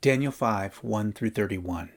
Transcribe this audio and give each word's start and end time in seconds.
Daniel 0.00 0.30
5 0.30 0.76
1 0.76 1.12
through 1.12 1.30
31. 1.30 1.90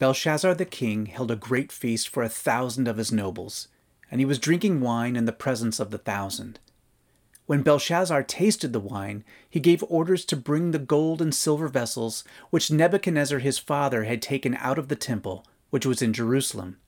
Belshazzar 0.00 0.52
the 0.52 0.64
king 0.64 1.06
held 1.06 1.30
a 1.30 1.36
great 1.36 1.70
feast 1.70 2.08
for 2.08 2.24
a 2.24 2.28
thousand 2.28 2.88
of 2.88 2.96
his 2.96 3.12
nobles, 3.12 3.68
and 4.10 4.20
he 4.20 4.24
was 4.24 4.40
drinking 4.40 4.80
wine 4.80 5.14
in 5.14 5.24
the 5.24 5.32
presence 5.32 5.78
of 5.78 5.92
the 5.92 5.98
thousand. 5.98 6.58
When 7.46 7.62
Belshazzar 7.62 8.24
tasted 8.24 8.72
the 8.72 8.80
wine, 8.80 9.22
he 9.48 9.60
gave 9.60 9.84
orders 9.88 10.24
to 10.24 10.36
bring 10.36 10.72
the 10.72 10.80
gold 10.80 11.22
and 11.22 11.32
silver 11.32 11.68
vessels 11.68 12.24
which 12.50 12.68
Nebuchadnezzar 12.68 13.38
his 13.38 13.60
father 13.60 14.02
had 14.02 14.20
taken 14.20 14.56
out 14.56 14.76
of 14.76 14.88
the 14.88 14.96
temple, 14.96 15.46
which 15.70 15.86
was 15.86 16.02
in 16.02 16.12
Jerusalem, 16.12 16.78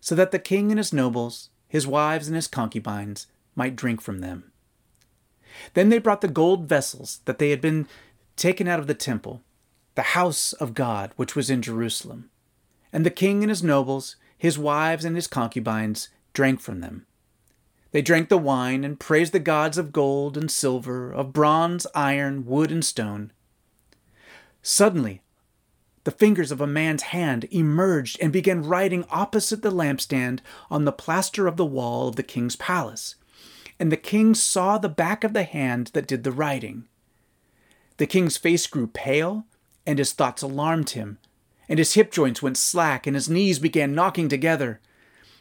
so 0.00 0.16
that 0.16 0.32
the 0.32 0.40
king 0.40 0.72
and 0.72 0.80
his 0.80 0.92
nobles, 0.92 1.50
his 1.68 1.86
wives 1.86 2.26
and 2.26 2.34
his 2.34 2.48
concubines, 2.48 3.28
might 3.54 3.76
drink 3.76 4.00
from 4.00 4.18
them. 4.18 4.50
Then 5.74 5.90
they 5.90 5.98
brought 5.98 6.22
the 6.22 6.28
gold 6.28 6.68
vessels 6.68 7.20
that 7.26 7.38
they 7.38 7.50
had 7.50 7.60
been 7.60 7.86
taken 8.36 8.68
out 8.68 8.80
of 8.80 8.86
the 8.86 8.94
temple, 8.94 9.42
the 9.94 10.02
house 10.02 10.52
of 10.54 10.74
God 10.74 11.12
which 11.16 11.36
was 11.36 11.50
in 11.50 11.62
Jerusalem. 11.62 12.30
And 12.92 13.06
the 13.06 13.10
king 13.10 13.42
and 13.42 13.50
his 13.50 13.62
nobles, 13.62 14.16
his 14.36 14.58
wives 14.58 15.04
and 15.04 15.16
his 15.16 15.26
concubines, 15.26 16.08
drank 16.32 16.60
from 16.60 16.80
them. 16.80 17.06
They 17.92 18.02
drank 18.02 18.28
the 18.28 18.38
wine 18.38 18.84
and 18.84 18.98
praised 18.98 19.32
the 19.32 19.38
gods 19.38 19.76
of 19.76 19.92
gold 19.92 20.36
and 20.36 20.50
silver, 20.50 21.12
of 21.12 21.32
bronze, 21.32 21.86
iron, 21.94 22.46
wood, 22.46 22.72
and 22.72 22.84
stone. 22.84 23.32
Suddenly, 24.62 25.22
the 26.04 26.10
fingers 26.10 26.50
of 26.50 26.60
a 26.60 26.66
man's 26.66 27.02
hand 27.04 27.46
emerged 27.50 28.18
and 28.20 28.32
began 28.32 28.62
writing 28.62 29.04
opposite 29.10 29.62
the 29.62 29.70
lampstand 29.70 30.40
on 30.70 30.84
the 30.84 30.92
plaster 30.92 31.46
of 31.46 31.56
the 31.56 31.66
wall 31.66 32.08
of 32.08 32.16
the 32.16 32.22
king's 32.22 32.56
palace. 32.56 33.14
And 33.78 33.92
the 33.92 33.96
king 33.96 34.34
saw 34.34 34.78
the 34.78 34.88
back 34.88 35.22
of 35.22 35.32
the 35.32 35.44
hand 35.44 35.90
that 35.92 36.06
did 36.06 36.24
the 36.24 36.32
writing. 36.32 36.88
The 38.02 38.08
king's 38.08 38.36
face 38.36 38.66
grew 38.66 38.88
pale, 38.88 39.46
and 39.86 39.96
his 39.96 40.12
thoughts 40.12 40.42
alarmed 40.42 40.90
him, 40.90 41.18
and 41.68 41.78
his 41.78 41.94
hip 41.94 42.10
joints 42.10 42.42
went 42.42 42.56
slack, 42.56 43.06
and 43.06 43.14
his 43.14 43.28
knees 43.28 43.60
began 43.60 43.94
knocking 43.94 44.28
together. 44.28 44.80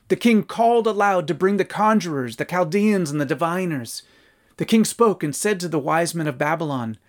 The 0.09 0.15
king 0.15 0.43
called 0.43 0.85
aloud 0.85 1.27
to 1.27 1.33
bring 1.33 1.57
the 1.57 1.65
conjurers, 1.65 2.35
the 2.35 2.45
Chaldeans, 2.45 3.09
and 3.09 3.19
the 3.19 3.25
diviners. 3.25 4.03
The 4.57 4.65
king 4.65 4.85
spoke 4.85 5.23
and 5.23 5.35
said 5.35 5.59
to 5.61 5.67
the 5.67 5.79
wise 5.79 6.13
men 6.13 6.27
of 6.27 6.37
Babylon, 6.37 6.99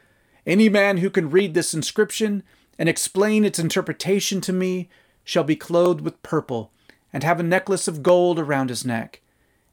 Any 0.47 0.71
man 0.71 0.97
who 0.97 1.11
can 1.11 1.29
read 1.29 1.53
this 1.53 1.75
inscription 1.75 2.45
and 2.79 2.89
explain 2.89 3.45
its 3.45 3.59
interpretation 3.59 4.41
to 4.41 4.55
me 4.55 4.89
shall 5.23 5.45
be 5.45 5.55
clothed 5.55 6.01
with 6.01 6.23
purple, 6.23 6.73
and 7.13 7.23
have 7.23 7.39
a 7.39 7.43
necklace 7.43 7.87
of 7.87 8.03
gold 8.03 8.39
around 8.39 8.71
his 8.71 8.87
neck, 8.87 9.21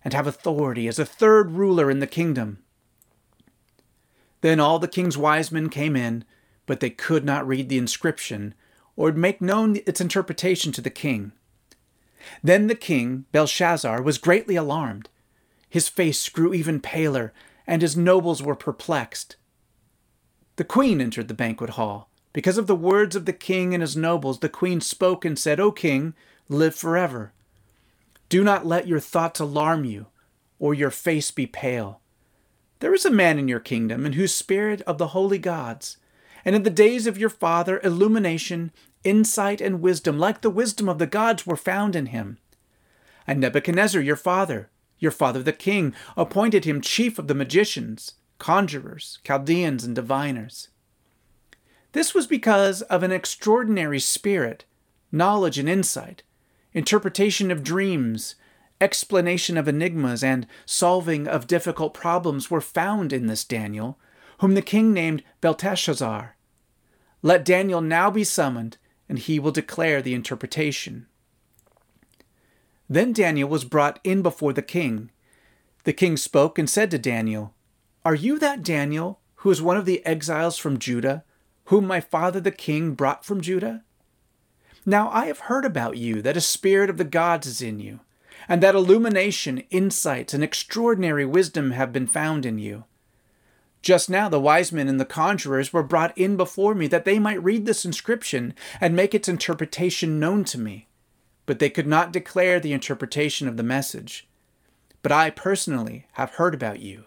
and 0.04 0.14
have 0.14 0.28
authority 0.28 0.89
as 0.89 1.00
a 1.00 1.06
third 1.06 1.52
ruler 1.52 1.89
in 1.89 2.00
the 2.00 2.06
kingdom. 2.06 2.64
Then 4.42 4.59
all 4.59 4.80
the 4.80 4.88
king's 4.88 5.18
wise 5.18 5.52
men 5.52 5.70
came 5.70 5.95
in, 5.95 6.23
but 6.66 6.80
they 6.80 6.90
could 6.90 7.26
not 7.26 7.48
read 7.48 7.70
the 7.70 7.78
inscription 7.78 8.54
or 8.95 9.12
make 9.12 9.42
known 9.42 9.78
its 9.86 10.02
interpretation 10.02 10.72
to 10.73 10.82
the 10.82 10.90
king. 10.90 11.32
Then 12.44 12.67
the 12.67 12.76
king, 12.76 13.26
Belshazzar, 13.32 14.02
was 14.02 14.17
greatly 14.17 14.56
alarmed. 14.56 15.10
His 15.70 15.88
face 15.88 16.28
grew 16.30 16.54
even 16.54 16.82
paler, 16.82 17.34
and 17.66 17.82
his 17.82 17.95
nobles 17.95 18.44
were 18.44 18.56
perplexed. 18.56 19.36
The 20.58 20.64
queen 20.64 21.00
entered 21.00 21.28
the 21.28 21.34
banquet 21.34 21.72
hall. 21.72 22.10
Because 22.34 22.58
of 22.58 22.67
the 22.67 22.76
words 22.76 23.16
of 23.16 23.26
the 23.26 23.34
king 23.34 23.73
and 23.73 23.82
his 23.82 23.95
nobles, 23.95 24.40
the 24.40 24.50
queen 24.50 24.82
spoke 24.82 25.26
and 25.26 25.40
said, 25.40 25.60
O 25.60 25.72
king, 25.72 26.14
live 26.48 26.76
forever. 26.76 27.32
Do 28.28 28.44
not 28.44 28.66
let 28.66 28.88
your 28.88 29.00
thoughts 29.00 29.40
alarm 29.40 29.86
you, 29.86 30.08
or 30.60 30.73
your 30.73 30.92
face 30.92 31.32
be 31.32 31.48
pale. 31.48 31.98
There 32.80 32.94
is 32.94 33.06
a 33.06 33.12
man 33.12 33.38
in 33.38 33.48
your 33.48 33.60
kingdom 33.60 34.06
in 34.06 34.14
whose 34.14 34.34
spirit 34.34 34.82
of 34.84 34.98
the 34.98 35.08
holy 35.08 35.38
gods, 35.38 35.98
and 36.46 36.56
in 36.56 36.64
the 36.64 36.70
days 36.70 37.08
of 37.08 37.18
your 37.18 37.30
father, 37.30 37.82
illumination, 37.84 38.72
insight, 39.04 39.60
and 39.60 39.82
wisdom, 39.82 40.18
like 40.18 40.42
the 40.42 40.50
wisdom 40.50 40.88
of 40.88 40.98
the 40.98 41.08
gods, 41.08 41.46
were 41.46 41.58
found 41.58 41.96
in 41.96 42.08
him. 42.08 42.38
And 43.28 43.42
Nebuchadnezzar, 43.42 44.02
your 44.02 44.16
father, 44.16 44.70
your 44.98 45.12
father 45.12 45.44
the 45.44 45.54
king, 45.54 45.94
appointed 46.16 46.64
him 46.64 46.80
chief 46.80 47.20
of 47.20 47.28
the 47.28 47.36
magicians, 47.36 48.14
conjurers, 48.38 49.20
Chaldeans, 49.26 49.84
and 49.84 49.94
diviners. 49.94 50.70
This 51.92 52.14
was 52.14 52.28
because 52.28 52.82
of 52.84 53.04
an 53.04 53.12
extraordinary 53.12 54.00
spirit, 54.00 54.64
knowledge 55.12 55.58
and 55.58 55.68
insight, 55.68 56.23
interpretation 56.73 57.52
of 57.52 57.64
dreams, 57.64 58.36
explanation 58.82 59.58
of 59.58 59.67
enigmas 59.67 60.23
and 60.23 60.48
solving 60.66 61.28
of 61.28 61.48
difficult 61.48 61.94
problems 61.94 62.50
were 62.50 62.62
found 62.62 63.12
in 63.12 63.28
this 63.28 63.44
Daniel, 63.44 64.00
whom 64.40 64.56
the 64.56 64.62
king 64.62 64.94
named 64.94 65.23
Belteshazzar. 65.42 66.36
Let 67.22 67.45
Daniel 67.45 67.82
now 67.82 68.10
be 68.10 68.23
summoned, 68.23 68.78
and 69.10 69.20
he 69.20 69.39
will 69.39 69.52
declare 69.52 70.02
the 70.02 70.14
interpretation. 70.14 71.08
Then 72.88 73.12
Daniel 73.12 73.50
was 73.50 73.66
brought 73.66 74.00
in 74.04 74.22
before 74.22 74.54
the 74.54 74.62
king. 74.62 75.12
The 75.84 75.94
king 75.94 76.18
spoke 76.18 76.58
and 76.58 76.70
said 76.70 76.89
to 76.92 76.98
Daniel, 76.98 77.54
Are 78.06 78.16
you 78.16 78.39
that 78.39 78.64
Daniel, 78.64 79.20
who 79.36 79.52
is 79.52 79.62
one 79.62 79.78
of 79.78 79.86
the 79.86 80.06
exiles 80.06 80.58
from 80.58 80.80
Judah, 80.80 81.23
whom 81.66 81.86
my 81.86 82.00
father 82.00 82.39
the 82.39 82.52
king 82.52 82.94
brought 82.94 83.26
from 83.26 83.42
Judah? 83.42 83.84
Now 84.86 85.10
I 85.12 85.26
have 85.26 85.39
heard 85.39 85.66
about 85.66 85.98
you 85.98 86.22
that 86.22 86.38
a 86.38 86.42
spirit 86.42 86.89
of 86.89 86.98
the 86.98 87.04
gods 87.04 87.45
is 87.45 87.62
in 87.62 87.80
you 87.80 88.00
and 88.49 88.64
that 88.64 88.73
illumination, 88.73 89.64
insight, 89.70 90.33
and 90.33 90.43
extraordinary 90.43 91.26
wisdom 91.26 91.71
have 91.71 91.93
been 91.93 92.08
found 92.08 92.48
in 92.48 92.58
you. 92.58 92.83
Just 93.83 94.10
now 94.10 94.27
the 94.27 94.39
wise 94.39 94.71
men 94.71 94.89
and 94.89 94.99
the 94.99 95.05
conjurers 95.05 95.71
were 95.71 95.83
brought 95.83 96.17
in 96.17 96.36
before 96.36 96.73
me 96.73 96.88
that 96.88 97.05
they 97.05 97.20
might 97.20 97.42
read 97.43 97.65
this 97.65 97.86
inscription 97.86 98.55
and 98.82 98.95
make 98.95 99.14
its 99.14 99.30
interpretation 99.30 100.20
known 100.20 100.43
to 100.45 100.58
me. 100.58 100.88
But 101.45 101.59
they 101.59 101.70
could 101.70 101.88
not 101.88 102.11
declare 102.11 102.59
the 102.59 102.73
interpretation 102.73 103.48
of 103.48 103.55
the 103.55 103.64
message. 103.64 104.27
But 105.02 105.11
I 105.11 105.30
personally 105.30 106.08
have 106.14 106.32
heard 106.32 106.54
about 106.54 106.80
you, 106.80 107.05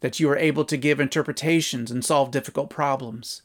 that 0.00 0.18
you 0.18 0.30
are 0.30 0.36
able 0.36 0.64
to 0.64 0.76
give 0.76 1.00
interpretations 1.00 1.90
and 1.90 2.04
solve 2.04 2.30
difficult 2.30 2.70
problems. 2.70 3.42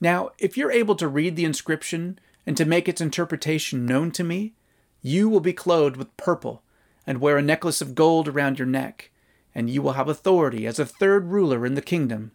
Now, 0.00 0.30
if 0.38 0.56
you're 0.56 0.72
able 0.72 0.96
to 0.96 1.06
read 1.06 1.36
the 1.36 1.44
inscription 1.44 2.18
and 2.46 2.56
to 2.56 2.64
make 2.64 2.88
its 2.88 3.00
interpretation 3.00 3.84
known 3.84 4.10
to 4.12 4.24
me, 4.24 4.54
you 5.02 5.28
will 5.28 5.40
be 5.40 5.52
clothed 5.52 5.96
with 5.96 6.16
purple, 6.16 6.62
and 7.06 7.20
wear 7.20 7.38
a 7.38 7.42
necklace 7.42 7.80
of 7.80 7.94
gold 7.94 8.28
around 8.28 8.58
your 8.58 8.66
neck, 8.66 9.10
and 9.54 9.70
you 9.70 9.80
will 9.80 9.92
have 9.92 10.08
authority 10.08 10.66
as 10.66 10.78
a 10.78 10.86
third 10.86 11.26
ruler 11.28 11.64
in 11.64 11.74
the 11.74 11.82
kingdom. 11.82 12.32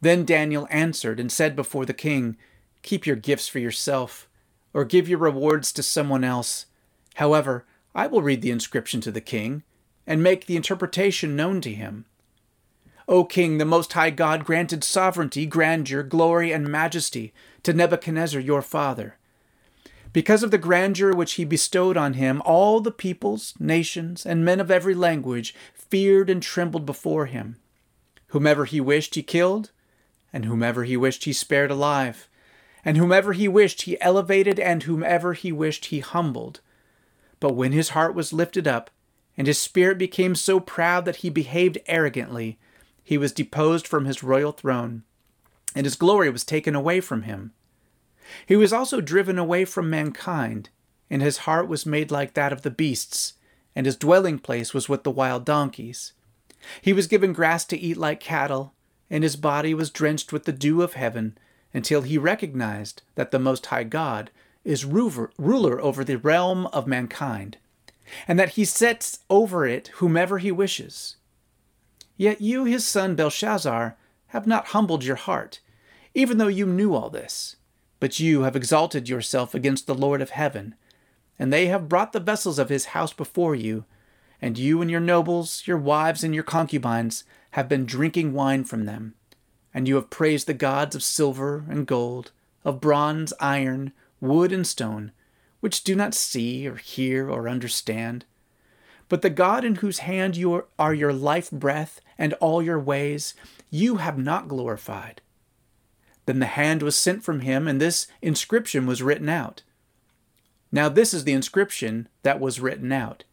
Then 0.00 0.24
Daniel 0.24 0.66
answered 0.70 1.18
and 1.18 1.30
said 1.30 1.56
before 1.56 1.86
the 1.86 1.94
king, 1.94 2.36
Keep 2.82 3.06
your 3.06 3.16
gifts 3.16 3.48
for 3.48 3.58
yourself, 3.58 4.28
or 4.72 4.84
give 4.84 5.08
your 5.08 5.18
rewards 5.18 5.72
to 5.72 5.82
someone 5.82 6.24
else. 6.24 6.66
However, 7.14 7.66
I 7.94 8.06
will 8.06 8.22
read 8.22 8.42
the 8.42 8.50
inscription 8.50 9.00
to 9.02 9.10
the 9.10 9.20
king, 9.20 9.62
and 10.06 10.22
make 10.22 10.46
the 10.46 10.56
interpretation 10.56 11.36
known 11.36 11.60
to 11.62 11.72
him. 11.74 12.06
O 13.08 13.24
king, 13.24 13.58
the 13.58 13.64
Most 13.64 13.92
High 13.94 14.10
God 14.10 14.44
granted 14.44 14.84
sovereignty, 14.84 15.46
grandeur, 15.46 16.02
glory, 16.02 16.52
and 16.52 16.68
majesty 16.68 17.32
to 17.62 17.72
Nebuchadnezzar 17.72 18.40
your 18.40 18.62
father 18.62 19.17
because 20.12 20.42
of 20.42 20.50
the 20.50 20.58
grandeur 20.58 21.12
which 21.12 21.34
he 21.34 21.44
bestowed 21.44 21.96
on 21.96 22.14
him, 22.14 22.42
all 22.44 22.80
the 22.80 22.90
peoples, 22.90 23.54
nations, 23.58 24.24
and 24.24 24.44
men 24.44 24.60
of 24.60 24.70
every 24.70 24.94
language 24.94 25.54
feared 25.74 26.30
and 26.30 26.42
trembled 26.42 26.86
before 26.86 27.26
him. 27.26 27.56
Whomever 28.28 28.64
he 28.64 28.80
wished 28.80 29.14
he 29.14 29.22
killed, 29.22 29.70
and 30.32 30.44
whomever 30.44 30.84
he 30.84 30.96
wished 30.96 31.24
he 31.24 31.32
spared 31.32 31.70
alive, 31.70 32.28
and 32.84 32.96
whomever 32.96 33.32
he 33.32 33.48
wished 33.48 33.82
he 33.82 34.00
elevated, 34.00 34.58
and 34.60 34.82
whomever 34.84 35.32
he 35.32 35.52
wished 35.52 35.86
he 35.86 36.00
humbled. 36.00 36.60
But 37.40 37.54
when 37.54 37.72
his 37.72 37.90
heart 37.90 38.14
was 38.14 38.32
lifted 38.32 38.66
up, 38.66 38.90
and 39.36 39.46
his 39.46 39.58
spirit 39.58 39.98
became 39.98 40.34
so 40.34 40.58
proud 40.58 41.04
that 41.04 41.16
he 41.16 41.30
behaved 41.30 41.78
arrogantly, 41.86 42.58
he 43.02 43.16
was 43.16 43.32
deposed 43.32 43.86
from 43.86 44.04
his 44.04 44.22
royal 44.22 44.52
throne, 44.52 45.04
and 45.74 45.86
his 45.86 45.96
glory 45.96 46.28
was 46.28 46.44
taken 46.44 46.74
away 46.74 47.00
from 47.00 47.22
him. 47.22 47.52
He 48.46 48.56
was 48.56 48.72
also 48.72 49.00
driven 49.00 49.38
away 49.38 49.64
from 49.64 49.90
mankind, 49.90 50.70
and 51.10 51.22
his 51.22 51.38
heart 51.38 51.68
was 51.68 51.86
made 51.86 52.10
like 52.10 52.34
that 52.34 52.52
of 52.52 52.62
the 52.62 52.70
beasts, 52.70 53.34
and 53.74 53.86
his 53.86 53.96
dwelling 53.96 54.38
place 54.38 54.74
was 54.74 54.88
with 54.88 55.04
the 55.04 55.10
wild 55.10 55.44
donkeys. 55.44 56.12
He 56.80 56.92
was 56.92 57.06
given 57.06 57.32
grass 57.32 57.64
to 57.66 57.78
eat 57.78 57.96
like 57.96 58.20
cattle, 58.20 58.74
and 59.10 59.22
his 59.22 59.36
body 59.36 59.72
was 59.74 59.90
drenched 59.90 60.32
with 60.32 60.44
the 60.44 60.52
dew 60.52 60.82
of 60.82 60.94
heaven, 60.94 61.38
until 61.72 62.02
he 62.02 62.18
recognized 62.18 63.02
that 63.14 63.30
the 63.30 63.38
Most 63.38 63.66
High 63.66 63.84
God 63.84 64.30
is 64.64 64.84
ruler 64.84 65.80
over 65.80 66.04
the 66.04 66.18
realm 66.18 66.66
of 66.66 66.86
mankind, 66.86 67.56
and 68.26 68.38
that 68.38 68.50
he 68.50 68.64
sets 68.64 69.20
over 69.30 69.66
it 69.66 69.88
whomever 69.94 70.38
he 70.38 70.50
wishes. 70.52 71.16
Yet 72.16 72.40
you, 72.40 72.64
his 72.64 72.84
son 72.84 73.14
Belshazzar, 73.14 73.96
have 74.28 74.46
not 74.46 74.68
humbled 74.68 75.04
your 75.04 75.16
heart, 75.16 75.60
even 76.14 76.38
though 76.38 76.48
you 76.48 76.66
knew 76.66 76.94
all 76.94 77.10
this. 77.10 77.56
But 78.00 78.20
you 78.20 78.42
have 78.42 78.54
exalted 78.56 79.08
yourself 79.08 79.54
against 79.54 79.86
the 79.86 79.94
Lord 79.94 80.22
of 80.22 80.30
heaven, 80.30 80.74
and 81.38 81.52
they 81.52 81.66
have 81.66 81.88
brought 81.88 82.12
the 82.12 82.20
vessels 82.20 82.58
of 82.58 82.68
his 82.68 82.86
house 82.86 83.12
before 83.12 83.54
you, 83.54 83.84
and 84.40 84.56
you 84.56 84.80
and 84.80 84.90
your 84.90 85.00
nobles, 85.00 85.66
your 85.66 85.78
wives, 85.78 86.22
and 86.22 86.34
your 86.34 86.44
concubines 86.44 87.24
have 87.52 87.68
been 87.68 87.84
drinking 87.86 88.32
wine 88.32 88.64
from 88.64 88.84
them. 88.84 89.14
and 89.74 89.86
you 89.86 89.94
have 89.96 90.10
praised 90.10 90.46
the 90.46 90.54
gods 90.54 90.96
of 90.96 91.02
silver 91.02 91.64
and 91.68 91.86
gold, 91.86 92.32
of 92.64 92.80
bronze, 92.80 93.32
iron, 93.38 93.92
wood, 94.20 94.52
and 94.52 94.66
stone, 94.66 95.12
which 95.60 95.84
do 95.84 95.94
not 95.94 96.14
see 96.14 96.66
or 96.66 96.76
hear 96.76 97.30
or 97.30 97.48
understand. 97.48 98.24
But 99.08 99.22
the 99.22 99.30
God 99.30 99.64
in 99.64 99.76
whose 99.76 100.00
hand 100.00 100.36
you 100.36 100.64
are 100.78 100.94
your 100.94 101.12
life 101.12 101.50
breath 101.50 102.00
and 102.16 102.32
all 102.34 102.62
your 102.62 102.80
ways, 102.80 103.34
you 103.70 103.96
have 103.96 104.18
not 104.18 104.48
glorified. 104.48 105.20
Then 106.28 106.40
the 106.40 106.44
hand 106.46 106.82
was 106.82 106.94
sent 106.94 107.24
from 107.24 107.40
him, 107.40 107.66
and 107.66 107.80
this 107.80 108.06
inscription 108.20 108.84
was 108.84 109.02
written 109.02 109.30
out. 109.30 109.62
Now, 110.70 110.90
this 110.90 111.14
is 111.14 111.24
the 111.24 111.32
inscription 111.32 112.06
that 112.22 112.38
was 112.38 112.60
written 112.60 112.92
out 112.92 113.24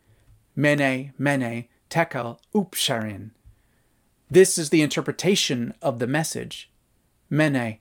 Mene, 0.56 1.12
Mene, 1.18 1.66
Tekel, 1.90 2.40
Upharsin. 2.54 3.32
This 4.32 4.58
is 4.58 4.70
the 4.70 4.82
interpretation 4.82 5.74
of 5.82 6.00
the 6.00 6.08
message. 6.08 6.72
Mene, 7.30 7.80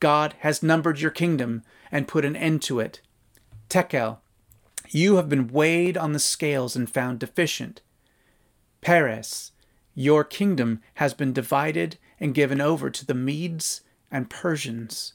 God 0.00 0.34
has 0.38 0.62
numbered 0.62 0.98
your 0.98 1.10
kingdom 1.10 1.62
and 1.92 2.08
put 2.08 2.24
an 2.24 2.34
end 2.34 2.62
to 2.62 2.80
it. 2.80 3.02
Tekel, 3.68 4.20
you 4.88 5.16
have 5.16 5.28
been 5.28 5.48
weighed 5.48 5.98
on 5.98 6.14
the 6.14 6.18
scales 6.18 6.74
and 6.74 6.88
found 6.88 7.18
deficient. 7.18 7.82
Peres, 8.80 9.52
your 9.94 10.24
kingdom 10.24 10.80
has 10.94 11.12
been 11.12 11.34
divided 11.34 11.98
and 12.18 12.34
given 12.34 12.62
over 12.62 12.88
to 12.88 13.04
the 13.04 13.12
Medes 13.12 13.82
and 14.10 14.30
Persians. 14.30 15.14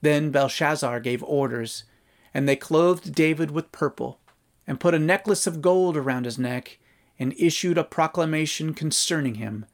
Then 0.00 0.30
Belshazzar 0.30 1.00
gave 1.00 1.22
orders, 1.22 1.84
and 2.32 2.48
they 2.48 2.56
clothed 2.56 3.14
David 3.14 3.50
with 3.50 3.72
purple, 3.72 4.20
and 4.66 4.80
put 4.80 4.94
a 4.94 4.98
necklace 4.98 5.46
of 5.46 5.62
gold 5.62 5.96
around 5.96 6.24
his 6.24 6.38
neck, 6.38 6.78
and 7.18 7.32
issued 7.38 7.78
a 7.78 7.84
proclamation 7.84 8.74
concerning 8.74 9.36
him. 9.36 9.66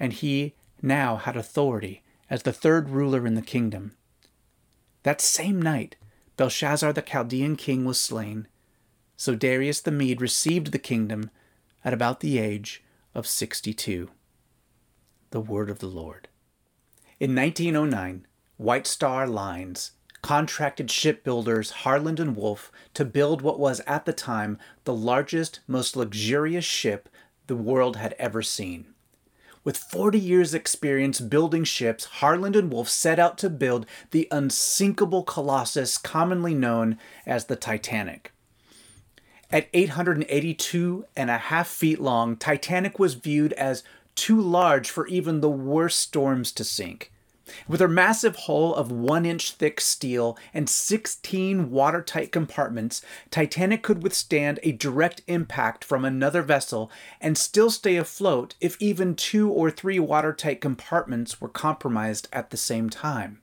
And 0.00 0.12
he 0.12 0.54
now 0.80 1.16
had 1.16 1.36
authority 1.36 2.02
as 2.30 2.42
the 2.42 2.52
third 2.52 2.88
ruler 2.88 3.26
in 3.26 3.34
the 3.34 3.42
kingdom. 3.42 3.92
That 5.02 5.20
same 5.20 5.60
night, 5.60 5.96
Belshazzar 6.36 6.92
the 6.92 7.02
Chaldean 7.02 7.56
king 7.56 7.84
was 7.84 8.00
slain. 8.00 8.48
So 9.16 9.34
Darius 9.34 9.80
the 9.80 9.90
Mede 9.90 10.20
received 10.20 10.72
the 10.72 10.78
kingdom 10.78 11.30
at 11.84 11.92
about 11.92 12.20
the 12.20 12.38
age 12.38 12.82
of 13.14 13.26
62. 13.26 14.10
The 15.30 15.40
word 15.40 15.70
of 15.70 15.78
the 15.78 15.86
Lord. 15.86 16.28
In 17.22 17.36
1909, 17.36 18.26
White 18.56 18.84
Star 18.84 19.28
Lines 19.28 19.92
contracted 20.22 20.90
shipbuilders 20.90 21.70
Harland 21.70 22.18
and 22.18 22.34
Wolff 22.34 22.72
to 22.94 23.04
build 23.04 23.42
what 23.42 23.60
was 23.60 23.78
at 23.86 24.06
the 24.06 24.12
time 24.12 24.58
the 24.82 24.92
largest, 24.92 25.60
most 25.68 25.94
luxurious 25.94 26.64
ship 26.64 27.08
the 27.46 27.54
world 27.54 27.94
had 27.94 28.16
ever 28.18 28.42
seen. 28.42 28.86
With 29.62 29.76
40 29.76 30.18
years' 30.18 30.52
experience 30.52 31.20
building 31.20 31.62
ships, 31.62 32.06
Harland 32.06 32.56
and 32.56 32.72
Wolff 32.72 32.88
set 32.88 33.20
out 33.20 33.38
to 33.38 33.48
build 33.48 33.86
the 34.10 34.26
unsinkable 34.32 35.22
colossus 35.22 35.98
commonly 35.98 36.54
known 36.54 36.98
as 37.24 37.44
the 37.44 37.54
Titanic. 37.54 38.32
At 39.48 39.68
882 39.72 41.04
and 41.14 41.30
a 41.30 41.38
half 41.38 41.68
feet 41.68 42.00
long, 42.00 42.36
Titanic 42.36 42.98
was 42.98 43.14
viewed 43.14 43.52
as 43.52 43.84
too 44.14 44.40
large 44.40 44.90
for 44.90 45.06
even 45.06 45.40
the 45.40 45.50
worst 45.50 45.98
storms 45.98 46.52
to 46.52 46.64
sink. 46.64 47.12
With 47.66 47.80
her 47.80 47.88
massive 47.88 48.36
hull 48.36 48.74
of 48.74 48.92
one 48.92 49.26
inch 49.26 49.52
thick 49.52 49.80
steel 49.80 50.38
and 50.54 50.68
16 50.68 51.70
watertight 51.70 52.32
compartments, 52.32 53.02
Titanic 53.30 53.82
could 53.82 54.02
withstand 54.02 54.60
a 54.62 54.72
direct 54.72 55.22
impact 55.26 55.84
from 55.84 56.04
another 56.04 56.42
vessel 56.42 56.90
and 57.20 57.36
still 57.36 57.70
stay 57.70 57.96
afloat 57.96 58.54
if 58.60 58.76
even 58.80 59.14
two 59.14 59.50
or 59.50 59.70
three 59.70 59.98
watertight 59.98 60.60
compartments 60.60 61.40
were 61.40 61.48
compromised 61.48 62.28
at 62.32 62.50
the 62.50 62.56
same 62.56 62.88
time. 62.88 63.40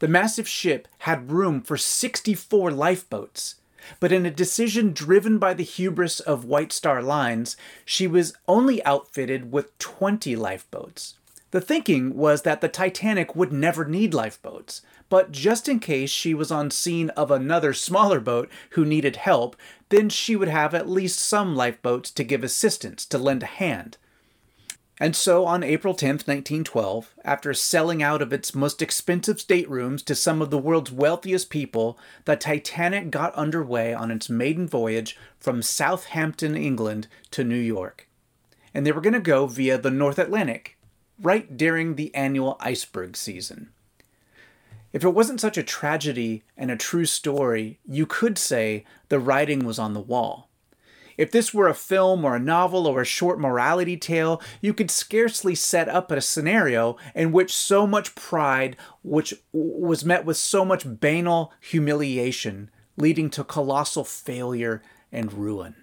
The 0.00 0.08
massive 0.08 0.48
ship 0.48 0.88
had 0.98 1.30
room 1.30 1.62
for 1.62 1.76
64 1.76 2.70
lifeboats, 2.70 3.56
but 3.98 4.12
in 4.12 4.26
a 4.26 4.30
decision 4.30 4.92
driven 4.92 5.38
by 5.38 5.54
the 5.54 5.64
hubris 5.64 6.20
of 6.20 6.44
White 6.44 6.72
Star 6.72 7.02
Lines, 7.02 7.56
she 7.84 8.06
was 8.06 8.34
only 8.46 8.84
outfitted 8.84 9.52
with 9.52 9.76
20 9.78 10.36
lifeboats. 10.36 11.14
The 11.50 11.60
thinking 11.60 12.16
was 12.16 12.42
that 12.42 12.60
the 12.60 12.68
Titanic 12.68 13.34
would 13.34 13.52
never 13.52 13.84
need 13.84 14.14
lifeboats, 14.14 14.82
but 15.08 15.32
just 15.32 15.68
in 15.68 15.80
case 15.80 16.10
she 16.10 16.32
was 16.32 16.52
on 16.52 16.70
scene 16.70 17.10
of 17.10 17.30
another 17.30 17.74
smaller 17.74 18.20
boat 18.20 18.48
who 18.70 18.84
needed 18.84 19.16
help, 19.16 19.56
then 19.88 20.08
she 20.08 20.36
would 20.36 20.48
have 20.48 20.74
at 20.74 20.88
least 20.88 21.18
some 21.18 21.56
lifeboats 21.56 22.12
to 22.12 22.22
give 22.22 22.44
assistance, 22.44 23.04
to 23.06 23.18
lend 23.18 23.42
a 23.42 23.46
hand. 23.46 23.96
And 25.02 25.16
so 25.16 25.46
on 25.46 25.62
April 25.62 25.94
10, 25.94 26.08
1912, 26.10 27.14
after 27.24 27.54
selling 27.54 28.02
out 28.02 28.20
of 28.20 28.34
its 28.34 28.54
most 28.54 28.82
expensive 28.82 29.40
staterooms 29.40 30.02
to 30.02 30.14
some 30.14 30.42
of 30.42 30.50
the 30.50 30.58
world's 30.58 30.92
wealthiest 30.92 31.48
people, 31.48 31.98
the 32.26 32.36
Titanic 32.36 33.10
got 33.10 33.34
underway 33.34 33.94
on 33.94 34.10
its 34.10 34.28
maiden 34.28 34.68
voyage 34.68 35.16
from 35.38 35.62
Southampton, 35.62 36.54
England 36.54 37.08
to 37.30 37.42
New 37.42 37.56
York. 37.56 38.08
And 38.74 38.84
they 38.84 38.92
were 38.92 39.00
going 39.00 39.14
to 39.14 39.20
go 39.20 39.46
via 39.46 39.78
the 39.78 39.90
North 39.90 40.18
Atlantic, 40.18 40.76
right 41.18 41.56
during 41.56 41.94
the 41.94 42.14
annual 42.14 42.58
iceberg 42.60 43.16
season. 43.16 43.70
If 44.92 45.02
it 45.02 45.14
wasn't 45.14 45.40
such 45.40 45.56
a 45.56 45.62
tragedy 45.62 46.42
and 46.58 46.70
a 46.70 46.76
true 46.76 47.06
story, 47.06 47.78
you 47.88 48.04
could 48.04 48.36
say 48.36 48.84
the 49.08 49.18
writing 49.18 49.64
was 49.64 49.78
on 49.78 49.94
the 49.94 50.00
wall. 50.00 50.49
If 51.20 51.30
this 51.30 51.52
were 51.52 51.68
a 51.68 51.74
film 51.74 52.24
or 52.24 52.34
a 52.34 52.40
novel 52.40 52.86
or 52.86 53.02
a 53.02 53.04
short 53.04 53.38
morality 53.38 53.98
tale, 53.98 54.40
you 54.62 54.72
could 54.72 54.90
scarcely 54.90 55.54
set 55.54 55.86
up 55.86 56.10
a 56.10 56.18
scenario 56.22 56.96
in 57.14 57.30
which 57.30 57.54
so 57.54 57.86
much 57.86 58.14
pride 58.14 58.74
which 59.02 59.34
was 59.52 60.02
met 60.02 60.24
with 60.24 60.38
so 60.38 60.64
much 60.64 60.98
banal 60.98 61.52
humiliation, 61.60 62.70
leading 62.96 63.28
to 63.28 63.44
colossal 63.44 64.02
failure 64.02 64.80
and 65.12 65.34
ruin. 65.34 65.74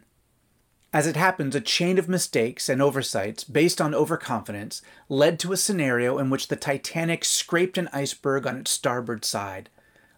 As 0.91 1.05
it 1.05 1.15
happens, 1.15 1.53
a 1.53 1.61
chain 1.61 1.99
of 1.99 2.09
mistakes 2.09 2.67
and 2.67 2.81
oversights 2.81 3.43
based 3.43 3.79
on 3.79 3.93
overconfidence 3.93 4.81
led 5.07 5.37
to 5.41 5.53
a 5.53 5.57
scenario 5.57 6.17
in 6.17 6.31
which 6.31 6.47
the 6.47 6.55
Titanic 6.55 7.23
scraped 7.23 7.77
an 7.77 7.89
iceberg 7.93 8.47
on 8.47 8.57
its 8.57 8.71
starboard 8.71 9.23
side, 9.23 9.69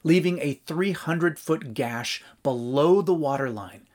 leaving 0.01 0.39
a 0.39 0.61
300 0.65 1.37
foot 1.37 1.73
gash 1.73 2.23
below 2.41 3.01
the 3.01 3.13
waterline. 3.13 3.85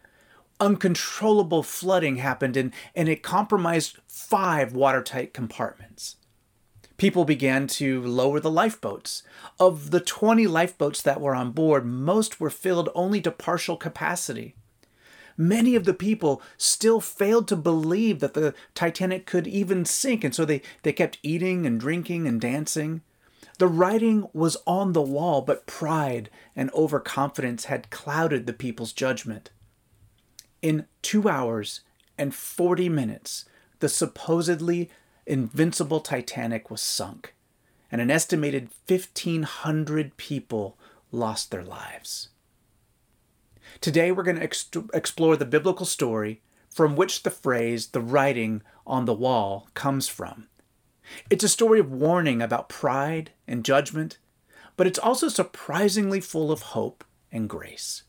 Uncontrollable 0.61 1.63
flooding 1.63 2.17
happened 2.17 2.57
and, 2.57 2.73
and 2.95 3.09
it 3.09 3.23
compromised 3.23 3.99
five 4.07 4.73
watertight 4.73 5.35
compartments. 5.35 6.17
People 6.97 7.25
began 7.25 7.67
to 7.67 8.03
lower 8.03 8.39
the 8.39 8.51
lifeboats. 8.51 9.25
Of 9.59 9.91
the 9.91 10.01
20 10.01 10.47
lifeboats 10.47 11.03
that 11.03 11.21
were 11.21 11.35
on 11.35 11.51
board, 11.51 11.85
most 11.85 12.39
were 12.39 12.51
filled 12.51 12.89
only 12.95 13.21
to 13.23 13.31
partial 13.31 13.77
capacity 13.77 14.55
many 15.37 15.75
of 15.75 15.85
the 15.85 15.95
people 15.95 16.43
still 16.57 17.01
failed 17.01 17.49
to 17.49 17.57
believe 17.57 18.21
that 18.21 18.35
the 18.35 18.55
Titanic 18.75 19.27
could 19.27 19.47
even 19.47 19.85
sink, 19.85 20.25
and 20.25 20.35
so 20.35 20.45
they, 20.45 20.63
they 20.83 20.93
kept 20.93 21.19
eating 21.23 21.67
and 21.67 21.81
drinking 21.81 22.27
and 22.27 22.41
dancing. 22.41 23.03
The 23.59 23.69
writing 23.69 24.29
was 24.33 24.57
on 24.67 24.93
the 24.93 25.03
wall, 25.03 25.43
but 25.43 25.67
pride 25.67 26.31
and 26.57 26.73
overconfidence 26.75 27.67
had 27.67 27.91
clouded 27.91 28.47
the 28.47 28.53
people's 28.53 28.93
judgment. 28.93 29.51
In 30.65 30.87
two 31.03 31.29
hours 31.29 31.83
and 32.17 32.35
40 32.35 32.89
minutes, 32.89 33.45
the 33.81 33.89
supposedly 33.91 34.89
invincible 35.27 36.01
Titanic 36.01 36.71
was 36.71 36.81
sunk, 36.81 37.35
and 37.93 38.01
an 38.01 38.11
estimated 38.11 38.71
1,500 38.89 40.17
people 40.17 40.79
lost 41.13 41.51
their 41.51 41.63
lives. 41.63 42.31
Today 43.83 44.11
we're 44.11 44.23
going 44.23 44.39
to 44.39 44.43
ex- 44.43 44.71
explore 44.95 45.37
the 45.37 45.45
biblical 45.45 45.85
story 45.85 46.41
from 46.71 46.97
which 46.97 47.25
the 47.25 47.31
phrase, 47.31 47.89
the 47.89 48.01
writing 48.01 48.63
on 48.87 49.05
the 49.05 49.13
wall, 49.13 49.69
comes 49.75 50.09
from. 50.09 50.49
It's 51.29 51.45
a 51.45 51.49
story 51.51 51.79
of 51.79 51.93
warning 51.93 52.41
about 52.41 52.71
pride 52.71 53.33
and 53.47 53.67
judgment, 53.67 54.17
but 54.79 54.87
it's 54.87 54.99
also 54.99 55.29
surprisingly 55.29 56.23
full 56.23 56.51
of 56.51 56.73
hope 56.73 57.05
and 57.31 57.51
grace. 57.51 58.05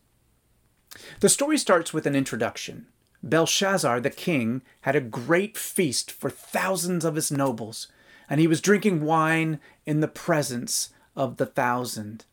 The 1.20 1.30
story 1.30 1.58
starts 1.58 1.94
with 1.94 2.06
an 2.06 2.16
introduction. 2.16 2.88
Belshazzar, 3.24 4.00
the 4.02 4.10
king, 4.10 4.62
had 4.82 4.96
a 4.96 5.02
great 5.02 5.58
feast 5.58 6.12
for 6.12 6.30
thousands 6.30 7.04
of 7.04 7.16
his 7.16 7.32
nobles, 7.32 7.88
and 8.30 8.40
he 8.40 8.48
was 8.48 8.62
drinking 8.62 9.04
wine 9.04 9.60
in 9.86 10.00
the 10.00 10.08
presence 10.08 10.90
of 11.16 11.38
the 11.38 11.46
thousand. 11.46 12.26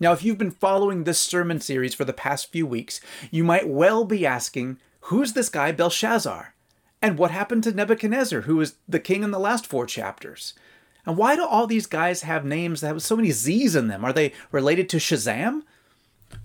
Now, 0.00 0.12
if 0.12 0.22
you've 0.22 0.38
been 0.38 0.52
following 0.52 1.04
this 1.04 1.18
sermon 1.18 1.60
series 1.60 1.94
for 1.94 2.04
the 2.04 2.12
past 2.12 2.52
few 2.52 2.66
weeks, 2.66 3.00
you 3.30 3.42
might 3.42 3.68
well 3.68 4.04
be 4.04 4.24
asking, 4.24 4.78
who's 5.02 5.32
this 5.32 5.48
guy 5.48 5.72
Belshazzar? 5.72 6.54
And 7.02 7.18
what 7.18 7.30
happened 7.30 7.64
to 7.64 7.72
Nebuchadnezzar, 7.72 8.42
who 8.42 8.56
was 8.56 8.76
the 8.88 9.00
king 9.00 9.22
in 9.22 9.30
the 9.30 9.38
last 9.38 9.66
four 9.66 9.86
chapters? 9.86 10.54
And 11.04 11.16
why 11.16 11.36
do 11.36 11.44
all 11.44 11.66
these 11.66 11.86
guys 11.86 12.22
have 12.22 12.44
names 12.44 12.80
that 12.80 12.88
have 12.88 13.02
so 13.02 13.16
many 13.16 13.30
Z's 13.30 13.74
in 13.74 13.88
them? 13.88 14.04
Are 14.04 14.12
they 14.12 14.32
related 14.52 14.88
to 14.90 14.98
Shazam? 14.98 15.62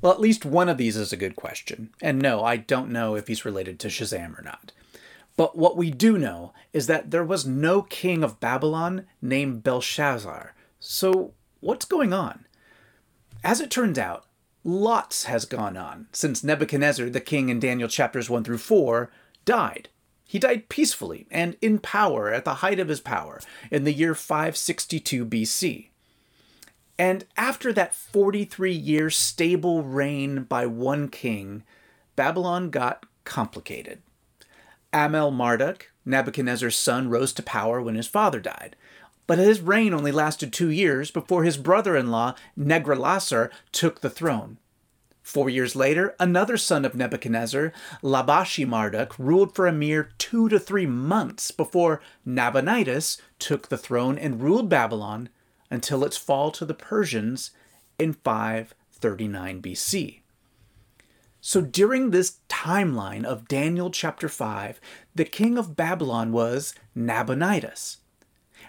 Well, 0.04 0.12
at 0.12 0.20
least 0.20 0.44
one 0.44 0.68
of 0.68 0.78
these 0.78 0.98
is 0.98 1.14
a 1.14 1.18
good 1.18 1.38
question. 1.38 1.92
And 2.02 2.22
no, 2.22 2.44
I 2.44 2.58
don't 2.58 2.92
know 2.92 3.16
if 3.16 3.28
he's 3.28 3.46
related 3.46 3.80
to 3.80 3.88
Shazam 3.88 4.38
or 4.38 4.42
not. 4.42 4.74
But 5.38 5.58
what 5.58 5.78
we 5.78 5.92
do 5.92 6.18
know 6.18 6.52
is 6.74 6.88
that 6.88 7.12
there 7.12 7.24
was 7.24 7.46
no 7.46 7.82
king 7.84 8.22
of 8.22 8.42
Babylon 8.42 9.06
named 9.22 9.64
Belshazzar. 9.64 10.54
So, 10.78 11.32
what's 11.62 11.86
going 11.86 12.12
on? 12.12 12.46
As 13.46 13.62
it 13.62 13.72
turns 13.72 13.98
out, 13.98 14.26
lots 14.66 15.24
has 15.24 15.46
gone 15.46 15.78
on 15.78 16.08
since 16.12 16.44
Nebuchadnezzar, 16.44 17.10
the 17.10 17.22
king 17.22 17.48
in 17.48 17.62
Daniel 17.62 17.88
chapters 17.88 18.30
1 18.30 18.44
through 18.44 18.58
4, 18.58 19.10
died. 19.46 19.88
He 20.26 20.38
died 20.38 20.68
peacefully 20.68 21.28
and 21.32 21.56
in 21.62 21.80
power 21.80 22.30
at 22.30 22.44
the 22.44 22.56
height 22.56 22.80
of 22.82 22.90
his 22.90 23.00
power 23.00 23.40
in 23.72 23.86
the 23.86 23.94
year 23.94 24.16
562 24.16 25.26
BC. 25.26 25.92
And 26.98 27.26
after 27.36 27.74
that 27.74 27.96
43 27.96 28.72
year 28.72 29.10
stable 29.10 29.84
reign 29.84 30.44
by 30.44 30.66
one 30.66 31.10
king, 31.10 31.64
Babylon 32.16 32.70
got 32.70 33.06
complicated. 33.24 34.02
Amel 34.94 35.32
Marduk, 35.32 35.92
Nebuchadnezzar's 36.06 36.76
son, 36.76 37.10
rose 37.10 37.34
to 37.34 37.44
power 37.44 37.82
when 37.82 37.96
his 37.96 38.08
father 38.08 38.40
died. 38.40 38.76
But 39.26 39.40
his 39.40 39.62
reign 39.62 39.94
only 39.94 40.12
lasted 40.12 40.54
two 40.54 40.70
years 40.70 41.10
before 41.10 41.44
his 41.44 41.58
brother 41.58 41.96
in 41.96 42.12
law, 42.12 42.36
Neriglissar, 42.58 43.50
took 43.72 44.02
the 44.02 44.10
throne. 44.10 44.58
Four 45.24 45.50
years 45.50 45.76
later, 45.76 46.16
another 46.20 46.58
son 46.58 46.84
of 46.84 46.96
Nebuchadnezzar, 46.96 47.72
Labashi 48.04 48.68
Marduk, 48.68 49.18
ruled 49.18 49.56
for 49.56 49.66
a 49.66 49.72
mere 49.72 50.10
two 50.18 50.50
to 50.50 50.60
three 50.60 50.86
months 50.86 51.50
before 51.50 52.02
Nabonidus 52.26 53.18
took 53.40 53.70
the 53.70 53.78
throne 53.78 54.18
and 54.18 54.42
ruled 54.42 54.68
Babylon 54.68 55.30
until 55.74 56.06
its 56.06 56.16
fall 56.16 56.52
to 56.52 56.66
the 56.66 56.74
Persians 56.76 57.50
in 57.98 58.14
539 58.14 59.60
BC. 59.60 60.20
So 61.42 61.62
during 61.62 62.12
this 62.12 62.38
timeline 62.48 63.26
of 63.26 63.48
Daniel 63.48 63.90
chapter 63.90 64.30
5, 64.30 64.80
the 65.16 65.26
king 65.26 65.58
of 65.58 65.76
Babylon 65.76 66.32
was 66.32 66.76
Nabonidus. 66.96 67.98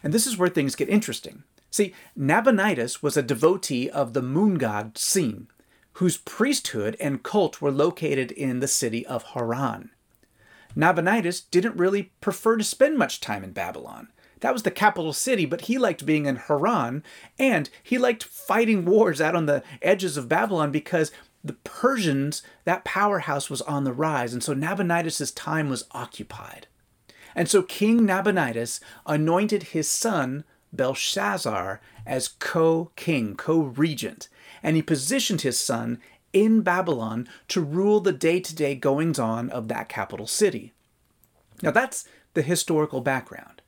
And 0.02 0.14
this 0.14 0.26
is 0.26 0.38
where 0.38 0.48
things 0.48 0.74
get 0.74 0.88
interesting. 0.88 1.44
See, 1.70 1.92
Nabonidus 2.16 3.02
was 3.02 3.18
a 3.18 3.22
devotee 3.22 3.90
of 3.90 4.14
the 4.14 4.22
moon 4.22 4.54
god 4.54 4.96
Sin, 4.96 5.48
whose 5.94 6.16
priesthood 6.16 6.96
and 6.98 7.22
cult 7.22 7.60
were 7.60 7.70
located 7.70 8.32
in 8.32 8.60
the 8.60 8.68
city 8.68 9.04
of 9.06 9.24
Haran. 9.34 9.90
Nabonidus 10.74 11.42
didn't 11.42 11.76
really 11.76 12.12
prefer 12.22 12.56
to 12.56 12.64
spend 12.64 12.96
much 12.96 13.20
time 13.20 13.44
in 13.44 13.52
Babylon. 13.52 14.08
That 14.44 14.52
was 14.52 14.64
the 14.64 14.70
capital 14.70 15.14
city, 15.14 15.46
but 15.46 15.62
he 15.62 15.78
liked 15.78 16.04
being 16.04 16.26
in 16.26 16.36
Haran, 16.36 17.02
and 17.38 17.70
he 17.82 17.96
liked 17.96 18.22
fighting 18.24 18.84
wars 18.84 19.18
out 19.18 19.34
on 19.34 19.46
the 19.46 19.62
edges 19.80 20.18
of 20.18 20.28
Babylon 20.28 20.70
because 20.70 21.10
the 21.42 21.54
Persians, 21.54 22.42
that 22.64 22.84
powerhouse 22.84 23.48
was 23.48 23.62
on 23.62 23.84
the 23.84 23.92
rise, 23.94 24.34
and 24.34 24.44
so 24.44 24.52
Nabonidus' 24.52 25.30
time 25.30 25.70
was 25.70 25.86
occupied. 25.92 26.66
And 27.34 27.48
so 27.48 27.62
King 27.62 28.04
Nabonidus 28.04 28.80
anointed 29.06 29.62
his 29.62 29.88
son 29.88 30.44
Belshazzar 30.74 31.80
as 32.04 32.28
co 32.28 32.90
king, 32.96 33.36
co 33.36 33.62
regent, 33.62 34.28
and 34.62 34.76
he 34.76 34.82
positioned 34.82 35.40
his 35.40 35.58
son 35.58 35.98
in 36.34 36.60
Babylon 36.60 37.26
to 37.48 37.62
rule 37.62 38.00
the 38.00 38.12
day 38.12 38.40
to 38.40 38.54
day 38.54 38.74
goings 38.74 39.18
on 39.18 39.48
of 39.48 39.68
that 39.68 39.88
capital 39.88 40.26
city. 40.26 40.74
Now 41.62 41.70
that's 41.70 42.06
the 42.34 42.42
historical 42.42 43.00
background. 43.00 43.62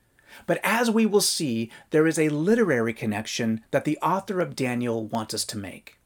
But 0.45 0.59
as 0.63 0.91
we 0.91 1.05
will 1.05 1.21
see, 1.21 1.71
there 1.89 2.07
is 2.07 2.19
a 2.19 2.29
literary 2.29 2.93
connection 2.93 3.61
that 3.71 3.85
the 3.85 3.97
author 4.01 4.39
of 4.39 4.55
Daniel 4.55 5.05
wants 5.05 5.33
us 5.33 5.45
to 5.45 5.57
make. 5.57 5.97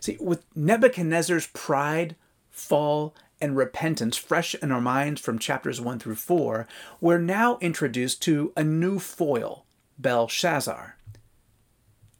See, 0.00 0.16
with 0.20 0.44
Nebuchadnezzar's 0.54 1.46
pride, 1.48 2.16
fall, 2.50 3.14
and 3.40 3.56
repentance 3.56 4.16
fresh 4.16 4.54
in 4.54 4.70
our 4.70 4.80
minds 4.80 5.20
from 5.20 5.38
chapters 5.38 5.80
1 5.80 5.98
through 5.98 6.14
4, 6.14 6.66
we're 7.00 7.18
now 7.18 7.58
introduced 7.60 8.22
to 8.22 8.52
a 8.56 8.62
new 8.62 8.98
foil, 8.98 9.66
Belshazzar. 9.98 10.96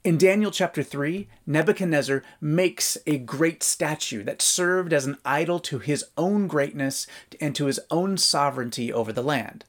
In 0.05 0.19
Daniel 0.19 0.51
chapter 0.51 0.83
3, 0.83 1.29
Nebuchadnezzar 1.47 2.25
makes 2.41 2.99
a 3.07 3.19
great 3.19 3.63
statue 3.63 4.25
that 4.25 4.43
served 4.43 4.93
as 4.93 5.07
an 5.07 5.17
idol 5.25 5.61
to 5.61 5.79
his 5.79 6.05
own 6.17 6.49
greatness 6.49 7.07
and 7.41 7.55
to 7.55 7.67
his 7.67 7.79
own 7.89 8.17
sovereignty 8.17 8.93
over 8.93 9.13
the 9.13 9.23
land. 9.23 9.65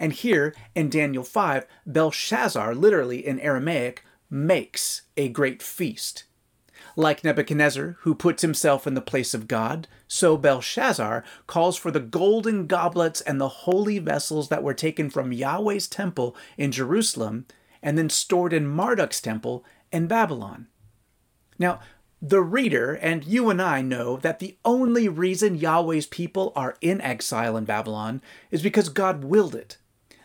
And 0.00 0.14
here 0.14 0.54
in 0.74 0.88
Daniel 0.88 1.22
5, 1.22 1.66
Belshazzar, 1.84 2.74
literally 2.74 3.24
in 3.24 3.38
Aramaic, 3.38 4.02
makes 4.30 5.02
a 5.14 5.28
great 5.28 5.62
feast. 5.62 6.24
Like 6.96 7.22
Nebuchadnezzar, 7.22 7.98
who 8.00 8.14
puts 8.14 8.40
himself 8.40 8.86
in 8.86 8.94
the 8.94 9.02
place 9.02 9.34
of 9.34 9.46
God, 9.46 9.88
so 10.08 10.38
Belshazzar 10.38 11.22
calls 11.46 11.76
for 11.76 11.90
the 11.90 12.00
golden 12.00 12.66
goblets 12.66 13.20
and 13.20 13.38
the 13.38 13.48
holy 13.48 13.98
vessels 13.98 14.48
that 14.48 14.62
were 14.62 14.72
taken 14.72 15.10
from 15.10 15.32
Yahweh's 15.32 15.86
temple 15.86 16.34
in 16.56 16.72
Jerusalem 16.72 17.44
and 17.82 17.98
then 17.98 18.08
stored 18.08 18.54
in 18.54 18.66
Marduk's 18.66 19.20
temple 19.20 19.66
in 19.92 20.06
Babylon. 20.06 20.68
Now, 21.58 21.78
the 22.22 22.40
reader 22.40 22.94
and 22.94 23.24
you 23.24 23.50
and 23.50 23.60
I 23.60 23.82
know 23.82 24.16
that 24.16 24.38
the 24.38 24.56
only 24.64 25.08
reason 25.08 25.58
Yahweh's 25.58 26.06
people 26.06 26.54
are 26.56 26.78
in 26.80 27.02
exile 27.02 27.58
in 27.58 27.66
Babylon 27.66 28.22
is 28.50 28.62
because 28.62 28.88
God 28.88 29.24
willed 29.24 29.54
it. 29.54 29.76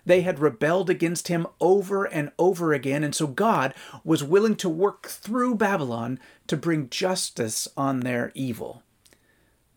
They 0.06 0.22
had 0.22 0.40
rebelled 0.40 0.90
against 0.90 1.28
him 1.28 1.48
over 1.60 2.06
and 2.06 2.32
over 2.38 2.74
again, 2.74 3.04
and 3.04 3.16
so 3.16 3.28
God 3.28 3.74
was 4.04 4.24
willing 4.24 4.56
to 4.58 4.70
work 4.70 5.08
through 5.08 5.56
Babylon 5.56 6.20
to 6.48 6.56
bring 6.56 6.90
justice 6.90 7.68
on 7.76 8.02
their 8.02 8.32
evil. 8.36 8.84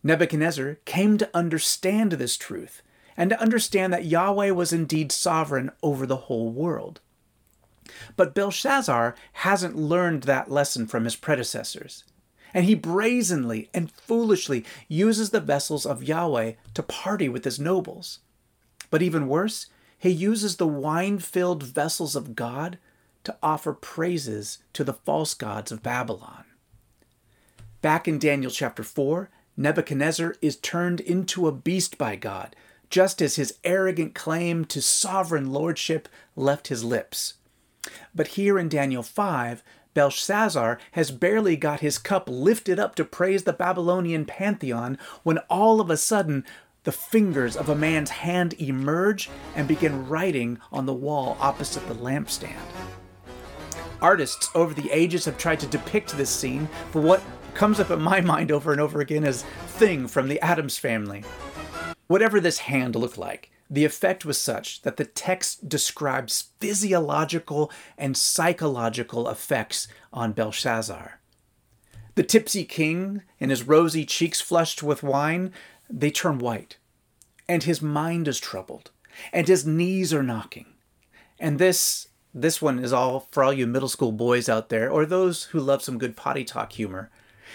Nebuchadnezzar 0.03 0.75
came 0.85 1.17
to 1.17 1.29
understand 1.33 2.13
this 2.13 2.37
truth 2.37 2.81
and 3.17 3.31
to 3.31 3.41
understand 3.41 3.91
that 3.91 4.05
Yahweh 4.05 4.51
was 4.51 4.71
indeed 4.71 5.11
sovereign 5.11 5.71
over 5.83 6.05
the 6.05 6.15
whole 6.15 6.51
world. 6.51 7.01
But 8.15 8.35
Belshazzar 8.35 9.15
hasn't 9.33 9.75
learned 9.75 10.23
that 10.23 10.51
lesson 10.51 10.87
from 10.87 11.03
his 11.03 11.15
predecessors, 11.15 12.05
and 12.53 12.65
he 12.65 12.75
brazenly 12.75 13.69
and 13.73 13.91
foolishly 13.91 14.63
uses 14.87 15.31
the 15.31 15.41
vessels 15.41 15.85
of 15.85 16.03
Yahweh 16.03 16.53
to 16.75 16.83
party 16.83 17.27
with 17.27 17.43
his 17.43 17.59
nobles. 17.59 18.19
But 18.89 19.01
even 19.01 19.27
worse, 19.27 19.67
he 19.99 20.09
uses 20.09 20.55
the 20.55 20.67
wine 20.67 21.19
filled 21.19 21.61
vessels 21.61 22.15
of 22.15 22.35
God 22.35 22.79
to 23.25 23.35
offer 23.43 23.73
praises 23.73 24.59
to 24.73 24.83
the 24.83 24.93
false 24.93 25.33
gods 25.33 25.71
of 25.71 25.83
Babylon. 25.83 26.45
Back 27.81 28.07
in 28.07 28.17
Daniel 28.17 28.49
chapter 28.49 28.83
4, 28.83 29.29
Nebuchadnezzar 29.57 30.35
is 30.41 30.55
turned 30.55 31.01
into 31.01 31.47
a 31.47 31.51
beast 31.51 31.97
by 31.97 32.15
God, 32.15 32.55
just 32.89 33.21
as 33.21 33.35
his 33.35 33.59
arrogant 33.65 34.15
claim 34.15 34.63
to 34.65 34.81
sovereign 34.81 35.51
lordship 35.51 36.07
left 36.35 36.69
his 36.69 36.83
lips. 36.83 37.35
But 38.15 38.29
here 38.29 38.57
in 38.57 38.69
Daniel 38.69 39.03
5, 39.03 39.61
Belshazzar 39.93 40.79
has 40.93 41.11
barely 41.11 41.57
got 41.57 41.81
his 41.81 41.97
cup 41.97 42.29
lifted 42.29 42.79
up 42.79 42.95
to 42.95 43.03
praise 43.03 43.43
the 43.43 43.53
Babylonian 43.53 44.25
pantheon 44.25 44.97
when 45.23 45.39
all 45.49 45.81
of 45.81 45.89
a 45.89 45.97
sudden 45.97 46.45
the 46.83 46.91
fingers 46.91 47.57
of 47.57 47.69
a 47.69 47.75
man's 47.75 48.09
hand 48.09 48.53
emerge 48.59 49.29
and 49.55 49.67
begin 49.67 50.07
writing 50.07 50.59
on 50.71 50.85
the 50.85 50.93
wall 50.93 51.37
opposite 51.39 51.87
the 51.87 51.95
lampstand. 51.95 52.57
Artists 54.01 54.49
over 54.55 54.73
the 54.73 54.89
ages 54.91 55.25
have 55.25 55.37
tried 55.37 55.59
to 55.59 55.67
depict 55.67 56.15
this 56.15 56.29
scene, 56.29 56.69
but 56.91 57.03
what 57.03 57.23
comes 57.53 57.79
up 57.79 57.91
in 57.91 58.01
my 58.01 58.21
mind 58.33 58.51
over 58.51 58.71
and 58.71 58.79
over 58.79 59.01
again 59.01 59.25
is 59.25 59.43
Thing 59.67 60.07
from 60.07 60.29
the 60.29 60.39
Addams 60.41 60.77
family. 60.77 61.23
Whatever 62.07 62.39
this 62.39 62.59
hand 62.59 62.95
looked 62.95 63.17
like, 63.17 63.51
the 63.69 63.85
effect 63.85 64.25
was 64.25 64.41
such 64.41 64.81
that 64.81 64.97
the 64.97 65.05
text 65.05 65.69
describes 65.69 66.49
physiological 66.59 67.71
and 67.97 68.17
psychological 68.17 69.29
effects 69.29 69.87
on 70.11 70.31
Belshazzar. 70.31 71.19
The 72.15 72.23
tipsy 72.23 72.65
king 72.65 73.21
and 73.39 73.51
his 73.51 73.63
rosy 73.63 74.05
cheeks 74.05 74.41
flushed 74.41 74.81
with 74.81 75.03
wine 75.03 75.53
they 75.89 76.11
turn 76.11 76.39
white, 76.39 76.77
and 77.47 77.63
his 77.63 77.81
mind 77.81 78.27
is 78.27 78.39
troubled, 78.39 78.91
and 79.33 79.47
his 79.47 79.65
knees 79.65 80.13
are 80.13 80.23
knocking. 80.23 80.67
And 81.39 81.59
this 81.59 82.07
this 82.33 82.61
one 82.61 82.77
is 82.79 82.93
all 82.93 83.27
for 83.31 83.43
all 83.43 83.51
you 83.51 83.65
middle 83.65 83.89
school 83.89 84.11
boys 84.11 84.47
out 84.47 84.69
there, 84.69 84.89
or 84.89 85.05
those 85.05 85.45
who 85.45 85.59
love 85.59 85.81
some 85.81 85.97
good 85.97 86.15
potty 86.15 86.43
talk 86.43 86.73
humor. 86.73 87.09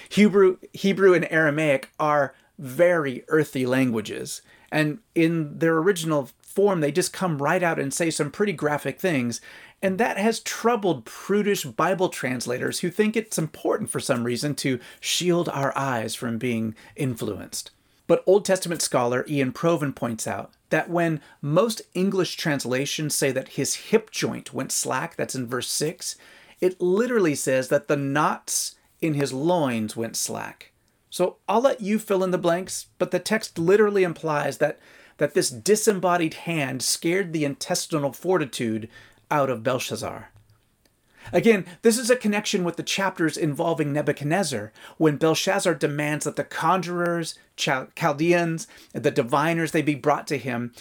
Hebrew, 0.08 0.58
Hebrew 0.72 1.14
and 1.14 1.30
Aramaic 1.30 1.90
are 2.00 2.34
very 2.58 3.24
earthy 3.28 3.66
languages, 3.66 4.42
and 4.70 4.98
in 5.14 5.58
their 5.58 5.76
original 5.78 6.30
form, 6.42 6.80
they 6.80 6.92
just 6.92 7.12
come 7.12 7.42
right 7.42 7.62
out 7.62 7.78
and 7.78 7.92
say 7.92 8.10
some 8.10 8.30
pretty 8.30 8.52
graphic 8.52 9.00
things. 9.00 9.40
And 9.82 9.98
that 9.98 10.16
has 10.16 10.40
troubled 10.40 11.04
prudish 11.04 11.64
Bible 11.64 12.08
translators 12.08 12.80
who 12.80 12.90
think 12.90 13.16
it's 13.16 13.38
important 13.38 13.90
for 13.90 14.00
some 14.00 14.24
reason 14.24 14.54
to 14.56 14.80
shield 15.00 15.48
our 15.48 15.76
eyes 15.76 16.14
from 16.14 16.38
being 16.38 16.74
influenced. 16.96 17.70
But 18.06 18.22
Old 18.26 18.44
Testament 18.44 18.82
scholar 18.82 19.24
Ian 19.28 19.52
Provan 19.52 19.94
points 19.94 20.26
out 20.26 20.52
that 20.70 20.90
when 20.90 21.20
most 21.40 21.82
English 21.94 22.36
translations 22.36 23.14
say 23.14 23.32
that 23.32 23.50
his 23.50 23.74
hip 23.74 24.10
joint 24.10 24.52
went 24.52 24.72
slack, 24.72 25.16
that's 25.16 25.34
in 25.34 25.46
verse 25.46 25.70
6, 25.70 26.16
it 26.60 26.80
literally 26.80 27.34
says 27.34 27.68
that 27.68 27.88
the 27.88 27.96
knots 27.96 28.76
in 29.00 29.14
his 29.14 29.32
loins 29.32 29.96
went 29.96 30.16
slack. 30.16 30.72
So 31.10 31.36
I'll 31.48 31.60
let 31.60 31.80
you 31.80 31.98
fill 31.98 32.24
in 32.24 32.30
the 32.30 32.38
blanks, 32.38 32.86
but 32.98 33.10
the 33.10 33.18
text 33.18 33.58
literally 33.58 34.02
implies 34.02 34.58
that 34.58 34.78
that 35.18 35.34
this 35.34 35.50
disembodied 35.50 36.34
hand 36.34 36.82
scared 36.82 37.32
the 37.32 37.44
intestinal 37.44 38.12
fortitude 38.12 38.88
out 39.30 39.48
of 39.48 39.62
Belshazzar. 39.62 40.30
Again, 41.32 41.64
this 41.82 41.98
is 41.98 42.10
a 42.10 42.16
connection 42.16 42.64
with 42.64 42.76
the 42.76 42.82
chapters 42.82 43.36
involving 43.36 43.92
Nebuchadnezzar, 43.92 44.72
when 44.98 45.16
Belshazzar 45.16 45.74
demands 45.74 46.24
that 46.24 46.36
the 46.36 46.44
conjurers, 46.44 47.34
Chaldeans, 47.56 48.66
the 48.92 49.10
diviners, 49.10 49.72
they 49.72 49.82
be 49.82 49.94
brought 49.94 50.26
to 50.28 50.38
him. 50.38 50.72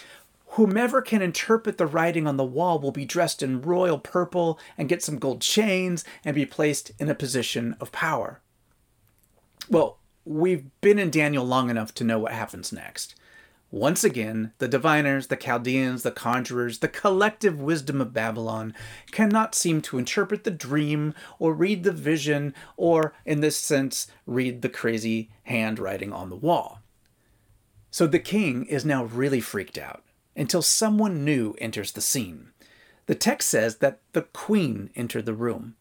Whomever 0.48 1.02
can 1.02 1.24
interpret 1.24 1.78
the 1.78 1.88
writing 1.88 2.28
on 2.28 2.38
the 2.38 2.44
wall 2.44 2.80
will 2.80 2.92
be 2.92 3.06
dressed 3.06 3.42
in 3.42 3.62
royal 3.62 3.98
purple 3.98 4.60
and 4.78 4.90
get 4.90 5.02
some 5.02 5.18
gold 5.18 5.42
chains 5.42 6.06
and 6.24 6.36
be 6.36 6.46
placed 6.46 6.92
in 7.00 7.10
a 7.10 7.16
position 7.16 7.76
of 7.80 7.92
power. 7.92 8.40
Well, 9.70 9.98
we've 10.26 10.66
been 10.82 11.00
in 11.00 11.10
Daniel 11.10 11.46
long 11.46 11.70
enough 11.70 11.94
to 11.96 12.04
know 12.04 12.20
what 12.20 12.34
happens 12.34 12.72
next. 12.72 13.16
Once 13.74 14.04
again, 14.04 14.54
the 14.60 14.68
diviners, 14.68 15.28
the 15.28 15.36
Chaldeans, 15.36 16.04
the 16.04 16.12
conjurers, 16.12 16.78
the 16.78 16.88
collective 16.88 17.60
wisdom 17.60 18.02
of 18.02 18.14
Babylon 18.14 18.72
cannot 19.10 19.56
seem 19.56 19.82
to 19.82 19.98
interpret 19.98 20.44
the 20.44 20.52
dream 20.52 21.16
or 21.40 21.56
read 21.56 21.84
the 21.84 21.92
vision 21.92 22.54
or, 22.78 23.16
in 23.26 23.42
this 23.42 23.58
sense, 23.58 24.06
read 24.28 24.62
the 24.62 24.70
crazy 24.70 25.32
handwriting 25.46 26.14
on 26.14 26.30
the 26.30 26.36
wall. 26.36 26.82
So 27.90 28.06
the 28.06 28.20
king 28.20 28.68
is 28.68 28.86
now 28.86 29.06
really 29.06 29.42
freaked 29.42 29.80
out 29.80 30.04
until 30.36 30.62
someone 30.62 31.26
new 31.26 31.56
enters 31.58 31.94
the 31.94 32.02
scene. 32.02 32.52
The 33.08 33.16
text 33.16 33.50
says 33.50 33.78
that 33.78 34.02
the 34.12 34.22
queen 34.22 34.92
entered 34.96 35.26
the 35.26 35.34
room. 35.34 35.78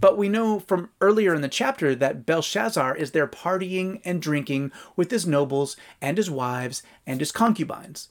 But 0.00 0.18
we 0.18 0.28
know 0.28 0.58
from 0.60 0.90
earlier 1.00 1.34
in 1.34 1.40
the 1.40 1.48
chapter 1.48 1.94
that 1.94 2.26
Belshazzar 2.26 2.96
is 2.96 3.12
there 3.12 3.26
partying 3.26 4.00
and 4.04 4.20
drinking 4.20 4.72
with 4.96 5.10
his 5.10 5.26
nobles 5.26 5.76
and 6.00 6.16
his 6.16 6.30
wives 6.30 6.82
and 7.06 7.20
his 7.20 7.32
concubines. 7.32 8.08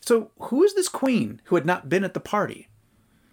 So, 0.00 0.30
who 0.38 0.62
is 0.62 0.74
this 0.74 0.88
queen 0.88 1.40
who 1.44 1.56
had 1.56 1.66
not 1.66 1.88
been 1.88 2.04
at 2.04 2.14
the 2.14 2.20
party? 2.20 2.68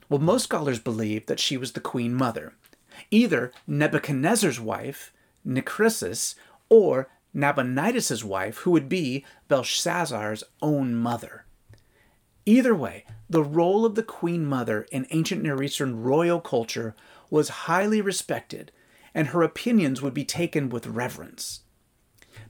Well, 0.09 0.19
most 0.19 0.43
scholars 0.43 0.79
believe 0.79 1.25
that 1.25 1.39
she 1.39 1.57
was 1.57 1.73
the 1.73 1.79
queen 1.79 2.13
mother, 2.13 2.53
either 3.11 3.51
Nebuchadnezzar's 3.65 4.59
wife, 4.59 5.13
Nitocris, 5.45 6.35
or 6.69 7.09
Nabonidus' 7.33 8.23
wife, 8.23 8.59
who 8.59 8.71
would 8.71 8.89
be 8.89 9.25
Belshazzar's 9.47 10.43
own 10.61 10.95
mother. 10.95 11.45
Either 12.45 12.73
way, 12.73 13.05
the 13.29 13.43
role 13.43 13.85
of 13.85 13.95
the 13.95 14.03
queen 14.03 14.45
mother 14.45 14.87
in 14.91 15.05
ancient 15.11 15.43
Near 15.43 15.61
Eastern 15.61 16.01
royal 16.01 16.39
culture 16.39 16.95
was 17.29 17.49
highly 17.49 18.01
respected, 18.01 18.71
and 19.13 19.27
her 19.27 19.41
opinions 19.41 20.01
would 20.01 20.13
be 20.13 20.25
taken 20.25 20.69
with 20.69 20.87
reverence. 20.87 21.61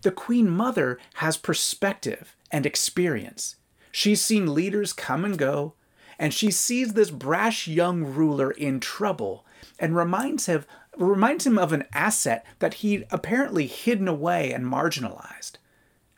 The 0.01 0.11
Queen 0.11 0.49
Mother 0.49 0.99
has 1.15 1.37
perspective 1.37 2.35
and 2.51 2.65
experience. 2.65 3.55
She's 3.91 4.21
seen 4.21 4.53
leaders 4.53 4.93
come 4.93 5.25
and 5.25 5.37
go, 5.37 5.73
and 6.19 6.33
she 6.33 6.51
sees 6.51 6.93
this 6.93 7.09
brash 7.09 7.67
young 7.67 8.03
ruler 8.03 8.51
in 8.51 8.79
trouble 8.79 9.45
and 9.79 9.95
reminds 9.95 10.45
him, 10.47 10.65
reminds 10.97 11.45
him 11.45 11.57
of 11.57 11.73
an 11.73 11.85
asset 11.93 12.45
that 12.59 12.75
he'd 12.75 13.05
apparently 13.11 13.67
hidden 13.67 14.07
away 14.07 14.51
and 14.51 14.65
marginalized. 14.65 15.53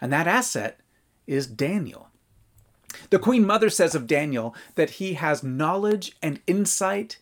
And 0.01 0.11
that 0.13 0.27
asset 0.27 0.79
is 1.27 1.47
Daniel. 1.47 2.09
The 3.09 3.19
Queen 3.19 3.45
Mother 3.45 3.69
says 3.69 3.93
of 3.93 4.07
Daniel 4.07 4.55
that 4.75 4.91
he 4.91 5.13
has 5.13 5.43
knowledge 5.43 6.15
and 6.21 6.39
insight 6.47 7.17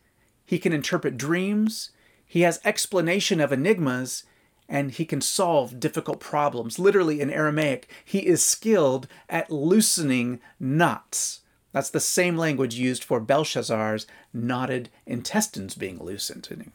he 0.48 0.58
can 0.58 0.72
interpret 0.72 1.18
dreams, 1.18 1.92
he 2.26 2.42
has 2.42 2.62
explanation 2.64 3.42
of 3.42 3.52
enigmas, 3.52 4.24
and 4.70 4.92
he 4.92 5.06
can 5.06 5.22
solve 5.22 5.80
difficult 5.80 6.22
problems. 6.22 6.80
Literally 6.80 7.22
in 7.22 7.30
Aramaic, 7.30 7.90
he 8.04 8.26
is 8.26 8.44
skilled 8.44 9.08
at 9.30 9.52
loosening 9.52 10.40
knots. 10.60 11.42
That's 11.74 11.90
the 11.90 12.00
same 12.00 12.38
language 12.38 12.76
used 12.76 13.04
for 13.04 13.20
Belshazzar's 13.20 14.08
knotted 14.34 14.90
intestines 15.06 15.76
being 15.76 16.00
loosened. 16.00 16.72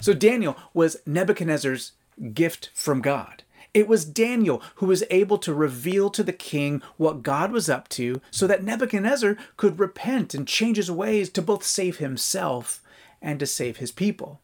So 0.00 0.14
Daniel 0.14 0.56
was 0.72 0.96
Nebuchadnezzar's 1.06 1.92
gift 2.32 2.70
from 2.74 3.02
God. 3.02 3.42
It 3.72 3.86
was 3.86 4.04
Daniel 4.04 4.62
who 4.76 4.86
was 4.86 5.04
able 5.10 5.38
to 5.38 5.54
reveal 5.54 6.10
to 6.10 6.22
the 6.22 6.32
king 6.32 6.82
what 6.96 7.22
God 7.22 7.52
was 7.52 7.68
up 7.68 7.88
to 7.90 8.20
so 8.30 8.46
that 8.46 8.64
Nebuchadnezzar 8.64 9.36
could 9.56 9.78
repent 9.78 10.34
and 10.34 10.46
change 10.46 10.76
his 10.76 10.90
ways 10.90 11.30
to 11.30 11.42
both 11.42 11.64
save 11.64 11.98
himself 11.98 12.82
and 13.22 13.38
to 13.38 13.46
save 13.46 13.76
his 13.76 13.92
people. 13.92 14.40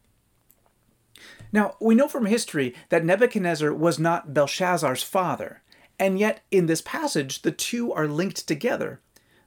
Now, 1.51 1.75
we 1.79 1.95
know 1.95 2.07
from 2.07 2.25
history 2.25 2.75
that 2.89 3.05
Nebuchadnezzar 3.05 3.73
was 3.73 3.99
not 3.99 4.33
Belshazzar's 4.33 5.03
father, 5.03 5.61
and 5.99 6.19
yet 6.19 6.41
in 6.51 6.67
this 6.67 6.81
passage 6.81 7.41
the 7.41 7.51
two 7.51 7.91
are 7.93 8.07
linked 8.07 8.47
together. 8.47 9.01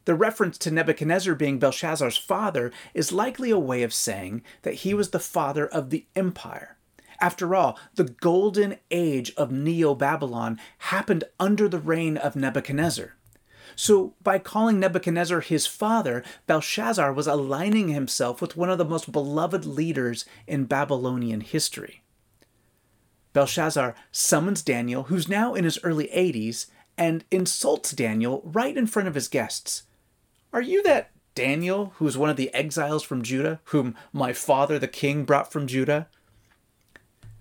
The 0.07 0.15
reference 0.15 0.59
to 0.59 0.71
Nebuchadnezzar 0.71 1.35
being 1.35 1.59
Belshazzar's 1.59 2.17
father 2.17 2.73
is 2.95 3.13
likely 3.13 3.51
a 3.51 3.59
way 3.59 3.83
of 3.83 3.95
saying 3.95 4.43
that 4.63 4.75
he 4.75 4.95
was 4.95 5.11
the 5.11 5.19
father 5.19 5.67
of 5.67 5.91
the 5.91 6.07
empire. 6.17 6.77
After 7.21 7.55
all, 7.55 7.79
the 7.95 8.05
golden 8.05 8.77
age 8.91 9.33
of 9.37 9.53
Neo 9.53 9.95
Babylon 9.95 10.59
happened 10.79 11.25
under 11.39 11.69
the 11.69 11.79
reign 11.79 12.17
of 12.17 12.35
Nebuchadnezzar. 12.35 13.15
So, 13.77 14.15
by 14.23 14.39
calling 14.39 14.81
Nebuchadnezzar 14.81 15.41
his 15.41 15.67
father, 15.67 16.25
Belshazzar 16.47 17.13
was 17.13 17.27
aligning 17.27 17.89
himself 17.89 18.41
with 18.41 18.57
one 18.57 18.71
of 18.71 18.79
the 18.79 18.85
most 18.85 19.13
beloved 19.13 19.65
leaders 19.65 20.25
in 20.47 20.65
Babylonian 20.65 21.41
history. 21.41 22.03
Belshazzar 23.33 23.95
summons 24.11 24.63
Daniel, 24.63 25.05
who's 25.05 25.29
now 25.29 25.55
in 25.55 25.65
his 25.65 25.79
early 25.85 26.09
80s, 26.09 26.67
and 26.99 27.25
insults 27.31 27.93
Daniel 27.93 28.43
right 28.45 28.77
in 28.77 28.87
front 28.87 29.09
of 29.09 29.15
his 29.15 29.29
guests. 29.29 29.85
Are 30.53 30.61
you 30.63 30.83
that 30.83 31.11
Daniel, 31.35 31.93
who 31.97 32.07
is 32.07 32.19
one 32.19 32.29
of 32.29 32.37
the 32.37 32.53
exiles 32.53 33.05
from 33.05 33.23
Judah, 33.23 33.61
whom 33.65 33.95
my 34.13 34.33
father 34.33 34.79
the 34.79 34.89
king 34.89 35.25
brought 35.25 35.53
from 35.53 35.67
Judah? 35.67 36.09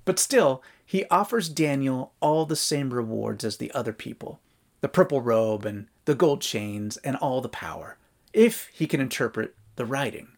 But 0.10 0.18
still, 0.18 0.64
he 0.84 1.06
offers 1.12 1.50
Daniel 1.50 2.14
all 2.20 2.48
the 2.48 2.56
same 2.56 2.92
rewards 2.92 3.46
as 3.46 3.58
the 3.58 3.72
other 3.74 3.94
people 3.94 4.40
the 4.82 4.90
purple 4.90 5.22
robe 5.22 5.68
and 5.68 5.86
the 6.06 6.16
gold 6.16 6.42
chains 6.42 6.98
and 6.98 7.16
all 7.18 7.42
the 7.42 7.48
power, 7.48 8.00
if 8.34 8.72
he 8.74 8.88
can 8.88 9.00
interpret 9.00 9.54
the 9.76 9.86
writing. 9.86 10.30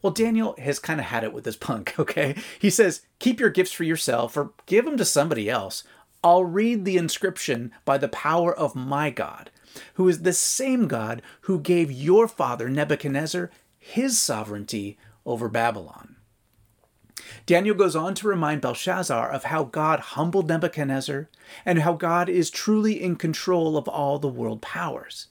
Well, 0.00 0.14
Daniel 0.14 0.54
has 0.58 0.78
kind 0.78 0.98
of 0.98 1.04
had 1.04 1.24
it 1.24 1.34
with 1.34 1.44
this 1.44 1.56
punk, 1.56 1.94
okay? 1.98 2.36
He 2.58 2.70
says, 2.70 3.02
Keep 3.18 3.38
your 3.38 3.50
gifts 3.50 3.72
for 3.72 3.84
yourself 3.84 4.34
or 4.34 4.52
give 4.64 4.86
them 4.86 4.96
to 4.96 5.04
somebody 5.04 5.50
else. 5.50 5.84
I'll 6.22 6.46
read 6.46 6.86
the 6.86 6.96
inscription 6.96 7.70
by 7.84 7.98
the 7.98 8.08
power 8.08 8.56
of 8.56 8.74
my 8.74 9.10
God, 9.10 9.50
who 9.96 10.08
is 10.08 10.22
the 10.22 10.32
same 10.32 10.88
God 10.88 11.20
who 11.42 11.60
gave 11.60 11.92
your 11.92 12.26
father 12.26 12.70
Nebuchadnezzar 12.70 13.50
his 13.78 14.18
sovereignty 14.18 14.96
over 15.26 15.50
Babylon. 15.50 16.13
Daniel 17.46 17.74
goes 17.74 17.96
on 17.96 18.14
to 18.14 18.28
remind 18.28 18.60
Belshazzar 18.60 19.30
of 19.30 19.44
how 19.44 19.64
God 19.64 20.00
humbled 20.00 20.48
Nebuchadnezzar 20.48 21.28
and 21.64 21.80
how 21.80 21.94
God 21.94 22.28
is 22.28 22.50
truly 22.50 23.02
in 23.02 23.16
control 23.16 23.76
of 23.76 23.88
all 23.88 24.18
the 24.18 24.28
world 24.28 24.62
powers. 24.62 25.28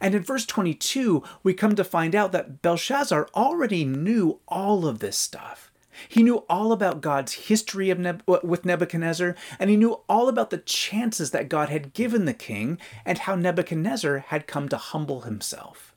And 0.00 0.14
in 0.14 0.22
verse 0.22 0.46
22, 0.46 1.22
we 1.42 1.54
come 1.54 1.74
to 1.74 1.84
find 1.84 2.14
out 2.14 2.32
that 2.32 2.62
Belshazzar 2.62 3.28
already 3.34 3.84
knew 3.84 4.40
all 4.48 4.86
of 4.86 5.00
this 5.00 5.16
stuff. 5.16 5.72
He 6.08 6.22
knew 6.22 6.38
all 6.48 6.72
about 6.72 7.00
God's 7.00 7.34
history 7.34 7.90
of 7.90 7.98
Neb- 7.98 8.22
with 8.26 8.64
Nebuchadnezzar, 8.64 9.36
and 9.58 9.68
he 9.68 9.76
knew 9.76 10.00
all 10.08 10.28
about 10.28 10.50
the 10.50 10.58
chances 10.58 11.30
that 11.32 11.48
God 11.48 11.68
had 11.68 11.92
given 11.92 12.24
the 12.24 12.34
king 12.34 12.78
and 13.04 13.18
how 13.18 13.34
Nebuchadnezzar 13.34 14.18
had 14.28 14.46
come 14.46 14.68
to 14.70 14.76
humble 14.78 15.22
himself. 15.22 15.94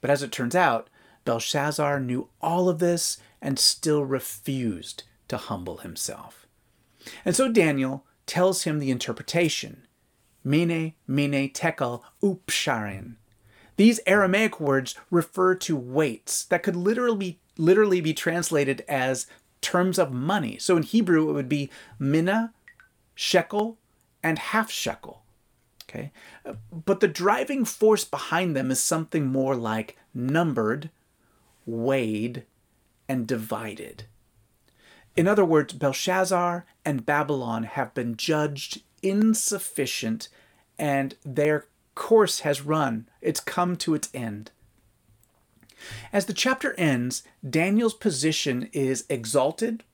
But 0.00 0.10
as 0.10 0.22
it 0.22 0.32
turns 0.32 0.56
out, 0.56 0.88
Belshazzar 1.24 2.00
knew 2.00 2.28
all 2.40 2.68
of 2.68 2.78
this 2.78 3.18
and 3.42 3.58
still 3.58 4.04
refused 4.04 5.02
to 5.28 5.36
humble 5.36 5.78
himself. 5.78 6.46
And 7.24 7.36
so 7.36 7.50
Daniel 7.50 8.06
tells 8.26 8.62
him 8.62 8.78
the 8.78 8.90
interpretation 8.90 9.86
Mene, 10.44 10.94
Mene, 11.06 11.50
Tekel, 11.50 12.02
Upharsin. 12.22 13.16
These 13.76 14.00
Aramaic 14.06 14.60
words 14.60 14.94
refer 15.10 15.54
to 15.56 15.76
weights 15.76 16.44
that 16.44 16.62
could 16.62 16.76
literally 16.76 17.38
literally 17.58 18.00
be 18.00 18.14
translated 18.14 18.84
as 18.88 19.26
terms 19.60 19.98
of 19.98 20.12
money. 20.12 20.58
So 20.58 20.76
in 20.76 20.82
Hebrew, 20.82 21.28
it 21.28 21.32
would 21.32 21.48
be 21.48 21.70
mina, 21.98 22.52
shekel, 23.14 23.78
and 24.22 24.38
half 24.38 24.70
shekel. 24.70 25.22
Okay? 25.88 26.12
But 26.72 27.00
the 27.00 27.08
driving 27.08 27.64
force 27.64 28.04
behind 28.04 28.56
them 28.56 28.70
is 28.70 28.80
something 28.80 29.26
more 29.26 29.54
like 29.54 29.96
numbered, 30.14 30.90
weighed, 31.66 32.44
and 33.12 33.26
divided. 33.26 34.04
In 35.14 35.28
other 35.28 35.44
words, 35.44 35.74
Belshazzar 35.74 36.64
and 36.82 37.04
Babylon 37.04 37.64
have 37.64 37.92
been 37.92 38.16
judged 38.16 38.80
insufficient 39.02 40.30
and 40.78 41.14
their 41.22 41.66
course 41.94 42.40
has 42.40 42.62
run. 42.62 43.06
It's 43.20 43.38
come 43.38 43.76
to 43.76 43.94
its 43.94 44.08
end. 44.14 44.50
As 46.10 46.24
the 46.24 46.32
chapter 46.32 46.72
ends, 46.78 47.22
Daniel's 47.48 47.92
position 47.92 48.70
is 48.72 49.04
exalted 49.10 49.84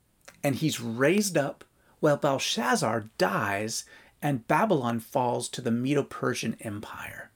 and 0.44 0.54
he's 0.54 0.81
raised 0.81 1.37
up, 1.37 1.64
while 1.98 2.16
Belshazzar 2.16 3.07
dies 3.18 3.85
and 4.22 4.46
Babylon 4.46 5.00
falls 5.00 5.48
to 5.48 5.61
the 5.61 5.72
Medo 5.72 6.04
Persian 6.04 6.57
Empire. 6.61 7.33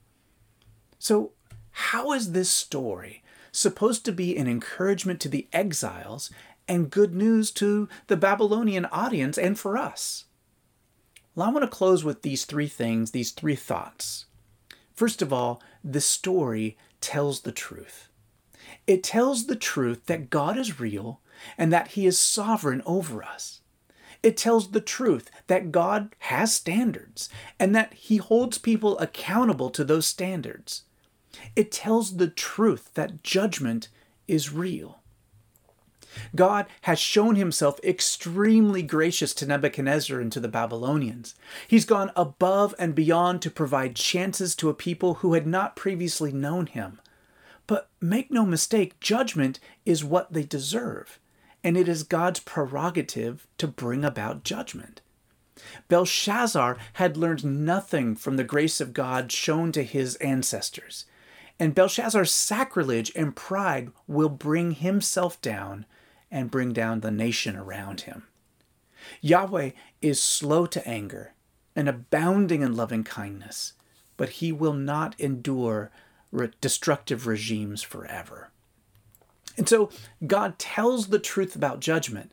So, 1.01 1.33
how 1.73 2.13
is 2.13 2.31
this 2.31 2.51
story 2.51 3.22
supposed 3.53 4.05
to 4.07 4.13
be 4.13 4.37
an 4.37 4.49
encouragement 4.49 5.21
to 5.21 5.29
the 5.29 5.47
exiles 5.53 6.31
and 6.67 6.91
good 6.91 7.15
news 7.15 7.51
to 7.53 7.89
the 8.07 8.17
Babylonian 8.17 8.87
audience 8.87 9.39
and 9.39 9.59
for 9.59 9.77
us? 9.77 10.25
Well, 11.35 11.49
I 11.49 11.53
want 11.53 11.63
to 11.63 11.69
close 11.69 12.03
with 12.03 12.23
these 12.23 12.45
three 12.45 12.69
things, 12.69 13.11
these 13.11 13.31
three 13.31 13.57
thoughts. 13.57 14.27
First 14.95 15.23
of 15.23 15.33
all, 15.33 15.63
the 15.83 16.01
story 16.01 16.77
tells 17.01 17.41
the 17.41 17.53
truth. 17.53 18.09
It 18.87 19.03
tells 19.03 19.47
the 19.47 19.57
truth 19.57 20.07
that 20.07 20.31
God 20.31 20.59
is 20.59 20.81
real 20.81 21.21
and 21.57 21.73
that 21.73 21.89
He 21.89 22.07
is 22.07 22.19
sovereign 22.19 22.83
over 22.85 23.23
us. 23.23 23.61
It 24.23 24.37
tells 24.37 24.71
the 24.71 24.81
truth 24.81 25.31
that 25.47 25.73
God 25.73 26.15
has 26.21 26.55
standards 26.55 27.29
and 27.59 27.75
that 27.75 27.95
He 27.95 28.19
holds 28.19 28.59
people 28.59 28.99
accountable 28.99 29.71
to 29.71 29.85
those 29.85 30.07
standards. 30.07 30.83
It 31.57 31.73
tells 31.73 32.17
the 32.17 32.29
truth 32.29 32.93
that 32.95 33.23
judgment 33.23 33.89
is 34.29 34.53
real. 34.53 35.01
God 36.37 36.67
has 36.83 36.99
shown 36.99 37.37
himself 37.37 37.81
extremely 37.83 38.83
gracious 38.83 39.33
to 39.35 39.47
Nebuchadnezzar 39.47 40.21
and 40.21 40.31
to 40.33 40.41
the 40.41 40.49
Babylonians. 40.49 41.35
He's 41.67 41.87
gone 41.87 42.11
above 42.15 42.75
and 42.79 42.95
beyond 42.95 43.41
to 43.43 43.51
provide 43.51 43.97
chances 43.97 44.55
to 44.57 44.69
a 44.69 44.75
people 44.75 45.15
who 45.15 45.33
had 45.33 45.47
not 45.47 45.75
previously 45.75 46.31
known 46.31 46.67
him. 46.67 47.01
But 47.67 47.89
make 48.01 48.31
no 48.31 48.45
mistake, 48.45 49.01
judgment 49.01 49.59
is 49.87 50.05
what 50.05 50.35
they 50.35 50.43
deserve 50.43 51.19
and 51.65 51.77
it 51.77 51.89
is 51.89 52.03
God's 52.03 52.41
prerogative 52.41 53.47
to 53.59 53.69
bring 53.69 54.05
about 54.05 54.45
judgment. 54.45 55.01
Belshazzar 55.89 56.77
had 56.95 57.17
learned 57.17 57.45
nothing 57.45 58.17
from 58.17 58.37
the 58.37 58.45
grace 58.45 58.81
of 58.81 58.93
God 58.93 59.31
shown 59.31 59.71
to 59.73 59.85
his 59.85 60.17
ancestors, 60.17 61.05
and 61.59 61.75
Belshazzar's 61.75 62.33
sacrilege 62.33 63.13
and 63.15 63.37
pride 63.37 63.91
will 64.07 64.29
bring 64.29 64.73
himself 64.73 65.41
down 65.41 65.87
and 66.31 66.51
bring 66.51 66.73
down 66.73 67.01
the 67.01 67.11
nation 67.11 67.57
around 67.57 68.03
him. 68.03 68.25
Yahweh 69.21 69.71
is 70.01 70.23
slow 70.23 70.67
to 70.67 70.87
anger 70.89 71.35
and 71.75 71.89
abounding 71.89 72.63
in 72.63 72.77
loving 72.77 73.05
kindness, 73.05 73.75
but 74.17 74.31
he 74.31 74.53
will 74.53 74.73
not 74.73 75.19
endure 75.19 75.91
destructive 76.61 77.27
regimes 77.27 77.83
forever. 77.83 78.51
And 79.57 79.69
so 79.69 79.91
God 80.27 80.59
tells 80.59 81.09
the 81.09 81.19
truth 81.19 81.55
about 81.55 81.81
judgment. 81.81 82.33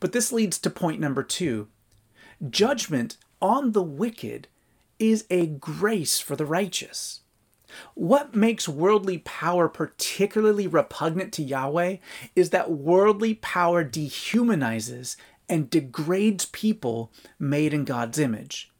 But 0.00 0.12
this 0.12 0.32
leads 0.32 0.58
to 0.60 0.70
point 0.70 1.00
number 1.00 1.22
two 1.22 1.68
judgment 2.50 3.16
on 3.40 3.72
the 3.72 3.82
wicked 3.82 4.48
is 4.98 5.26
a 5.30 5.46
grace 5.46 6.18
for 6.18 6.36
the 6.36 6.46
righteous. 6.46 7.20
What 7.94 8.34
makes 8.34 8.68
worldly 8.68 9.18
power 9.18 9.68
particularly 9.68 10.66
repugnant 10.66 11.32
to 11.34 11.42
Yahweh 11.42 11.96
is 12.34 12.50
that 12.50 12.70
worldly 12.70 13.34
power 13.34 13.84
dehumanizes 13.84 15.16
and 15.48 15.70
degrades 15.70 16.46
people 16.46 17.12
made 17.38 17.74
in 17.74 17.84
God's 17.84 18.18
image. 18.18 18.70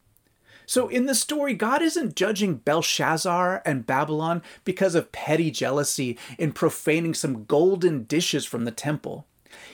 So 0.66 0.88
in 0.88 1.06
the 1.06 1.14
story, 1.14 1.54
God 1.54 1.82
isn't 1.82 2.16
judging 2.16 2.56
Belshazzar 2.56 3.62
and 3.66 3.86
Babylon 3.86 4.42
because 4.64 4.94
of 4.94 5.12
petty 5.12 5.50
jealousy 5.50 6.18
in 6.38 6.52
profaning 6.52 7.14
some 7.14 7.44
golden 7.44 8.04
dishes 8.04 8.46
from 8.46 8.64
the 8.64 8.70
temple. 8.70 9.26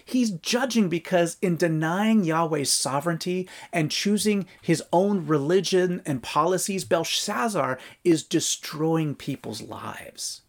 He's 0.04 0.30
judging 0.30 0.88
because 0.88 1.36
in 1.40 1.56
denying 1.56 2.24
Yahweh's 2.24 2.72
sovereignty 2.72 3.48
and 3.72 3.90
choosing 3.90 4.46
his 4.62 4.82
own 4.92 5.26
religion 5.26 6.02
and 6.04 6.22
policies, 6.22 6.84
Belshazzar 6.84 7.78
is 8.04 8.22
destroying 8.22 9.14
people's 9.14 9.62
lives. 9.62 10.42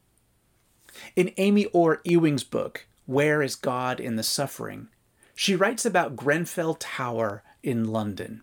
In 1.15 1.31
Amy 1.37 1.65
Orr 1.67 2.01
Ewing's 2.03 2.43
book, 2.43 2.87
Where 3.05 3.41
is 3.41 3.55
God 3.55 3.99
in 3.99 4.15
the 4.15 4.23
Suffering? 4.23 4.89
she 5.33 5.55
writes 5.55 5.85
about 5.85 6.15
Grenfell 6.15 6.75
Tower 6.75 7.41
in 7.63 7.85
London. 7.91 8.41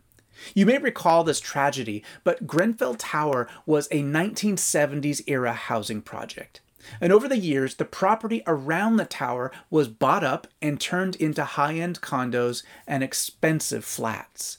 You 0.54 0.66
may 0.66 0.78
recall 0.78 1.24
this 1.24 1.40
tragedy, 1.40 2.02
but 2.24 2.46
Grenfell 2.46 2.94
Tower 2.94 3.48
was 3.66 3.86
a 3.92 4.02
1970s 4.02 5.22
era 5.26 5.52
housing 5.52 6.02
project. 6.02 6.60
And 7.00 7.12
over 7.12 7.28
the 7.28 7.38
years, 7.38 7.76
the 7.76 7.84
property 7.84 8.42
around 8.46 8.96
the 8.96 9.04
tower 9.04 9.52
was 9.70 9.88
bought 9.88 10.24
up 10.24 10.46
and 10.62 10.80
turned 10.80 11.16
into 11.16 11.44
high 11.44 11.74
end 11.74 12.00
condos 12.00 12.62
and 12.86 13.02
expensive 13.02 13.84
flats. 13.84 14.58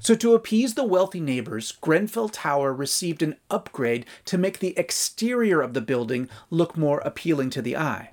So, 0.00 0.14
to 0.16 0.34
appease 0.34 0.74
the 0.74 0.84
wealthy 0.84 1.20
neighbors, 1.20 1.72
Grenfell 1.72 2.28
Tower 2.28 2.74
received 2.74 3.22
an 3.22 3.36
upgrade 3.50 4.04
to 4.26 4.36
make 4.36 4.58
the 4.58 4.76
exterior 4.78 5.62
of 5.62 5.72
the 5.72 5.80
building 5.80 6.28
look 6.50 6.76
more 6.76 7.00
appealing 7.00 7.50
to 7.50 7.62
the 7.62 7.76
eye. 7.76 8.10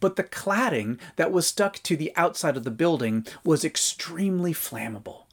But 0.00 0.16
the 0.16 0.24
cladding 0.24 0.98
that 1.16 1.32
was 1.32 1.46
stuck 1.46 1.82
to 1.82 1.96
the 1.96 2.12
outside 2.16 2.56
of 2.56 2.64
the 2.64 2.70
building 2.70 3.26
was 3.44 3.64
extremely 3.64 4.52
flammable. 4.52 5.24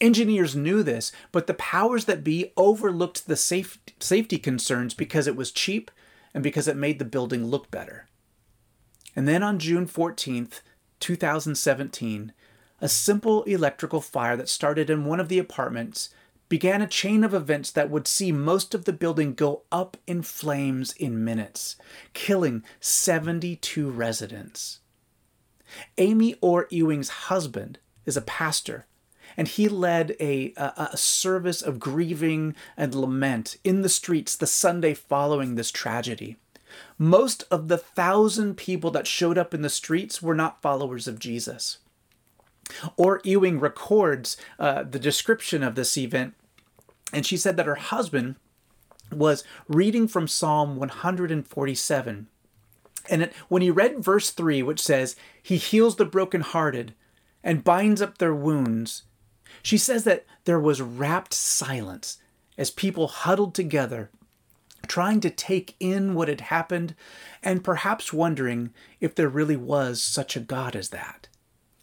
Engineers 0.00 0.54
knew 0.54 0.82
this, 0.82 1.10
but 1.32 1.46
the 1.46 1.54
powers 1.54 2.04
that 2.04 2.22
be 2.22 2.52
overlooked 2.56 3.26
the 3.26 3.36
safe, 3.36 3.78
safety 3.98 4.38
concerns 4.38 4.92
because 4.92 5.26
it 5.26 5.36
was 5.36 5.50
cheap 5.50 5.90
and 6.36 6.42
because 6.42 6.68
it 6.68 6.76
made 6.76 6.98
the 6.98 7.04
building 7.06 7.46
look 7.46 7.70
better. 7.70 8.06
And 9.16 9.26
then 9.26 9.42
on 9.42 9.58
June 9.58 9.86
14th, 9.86 10.60
2017, 11.00 12.34
a 12.78 12.88
simple 12.90 13.42
electrical 13.44 14.02
fire 14.02 14.36
that 14.36 14.50
started 14.50 14.90
in 14.90 15.06
one 15.06 15.18
of 15.18 15.30
the 15.30 15.38
apartments 15.38 16.10
began 16.50 16.82
a 16.82 16.86
chain 16.86 17.24
of 17.24 17.32
events 17.32 17.70
that 17.70 17.88
would 17.88 18.06
see 18.06 18.32
most 18.32 18.74
of 18.74 18.84
the 18.84 18.92
building 18.92 19.32
go 19.32 19.62
up 19.72 19.96
in 20.06 20.20
flames 20.20 20.92
in 20.98 21.24
minutes, 21.24 21.76
killing 22.12 22.62
72 22.80 23.88
residents. 23.90 24.80
Amy 25.96 26.34
Orr 26.42 26.66
Ewing's 26.68 27.08
husband 27.08 27.78
is 28.04 28.18
a 28.18 28.20
pastor 28.20 28.84
and 29.36 29.48
he 29.48 29.68
led 29.68 30.16
a, 30.20 30.52
a, 30.56 30.88
a 30.92 30.96
service 30.96 31.62
of 31.62 31.80
grieving 31.80 32.54
and 32.76 32.94
lament 32.94 33.56
in 33.64 33.82
the 33.82 33.88
streets 33.88 34.36
the 34.36 34.46
Sunday 34.46 34.94
following 34.94 35.54
this 35.54 35.70
tragedy. 35.70 36.36
Most 36.98 37.44
of 37.50 37.68
the 37.68 37.78
thousand 37.78 38.56
people 38.56 38.90
that 38.92 39.06
showed 39.06 39.38
up 39.38 39.54
in 39.54 39.62
the 39.62 39.70
streets 39.70 40.22
were 40.22 40.34
not 40.34 40.62
followers 40.62 41.06
of 41.06 41.18
Jesus. 41.18 41.78
Orr 42.96 43.20
Ewing 43.24 43.60
records 43.60 44.36
uh, 44.58 44.82
the 44.82 44.98
description 44.98 45.62
of 45.62 45.74
this 45.74 45.96
event, 45.96 46.34
and 47.12 47.24
she 47.24 47.36
said 47.36 47.56
that 47.56 47.66
her 47.66 47.76
husband 47.76 48.36
was 49.12 49.44
reading 49.68 50.08
from 50.08 50.26
Psalm 50.26 50.76
147. 50.76 52.26
And 53.08 53.22
it, 53.22 53.32
when 53.48 53.62
he 53.62 53.70
read 53.70 54.02
verse 54.02 54.30
3, 54.30 54.62
which 54.62 54.80
says, 54.82 55.14
He 55.40 55.58
heals 55.58 55.96
the 55.96 56.04
brokenhearted 56.04 56.94
and 57.44 57.62
binds 57.62 58.02
up 58.02 58.18
their 58.18 58.34
wounds, 58.34 59.04
she 59.66 59.76
says 59.76 60.04
that 60.04 60.24
there 60.44 60.60
was 60.60 60.80
rapt 60.80 61.34
silence 61.34 62.18
as 62.56 62.70
people 62.70 63.08
huddled 63.08 63.52
together, 63.52 64.12
trying 64.86 65.18
to 65.18 65.28
take 65.28 65.74
in 65.80 66.14
what 66.14 66.28
had 66.28 66.42
happened 66.42 66.94
and 67.42 67.64
perhaps 67.64 68.12
wondering 68.12 68.72
if 69.00 69.12
there 69.12 69.28
really 69.28 69.56
was 69.56 70.00
such 70.00 70.36
a 70.36 70.40
God 70.40 70.76
as 70.76 70.90
that. 70.90 71.26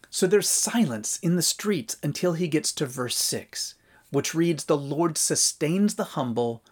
So 0.10 0.28
there's 0.28 0.48
silence 0.48 1.20
in 1.22 1.36
the 1.36 1.42
streets 1.42 1.98
until 2.02 2.32
he 2.32 2.48
gets 2.48 2.72
to 2.72 2.86
verse 2.86 3.18
6, 3.18 3.76
which 4.12 4.34
reads 4.34 4.64
The 4.64 4.78
Lord 4.78 5.18
sustains 5.18 5.96
the 5.96 6.16
humble 6.16 6.64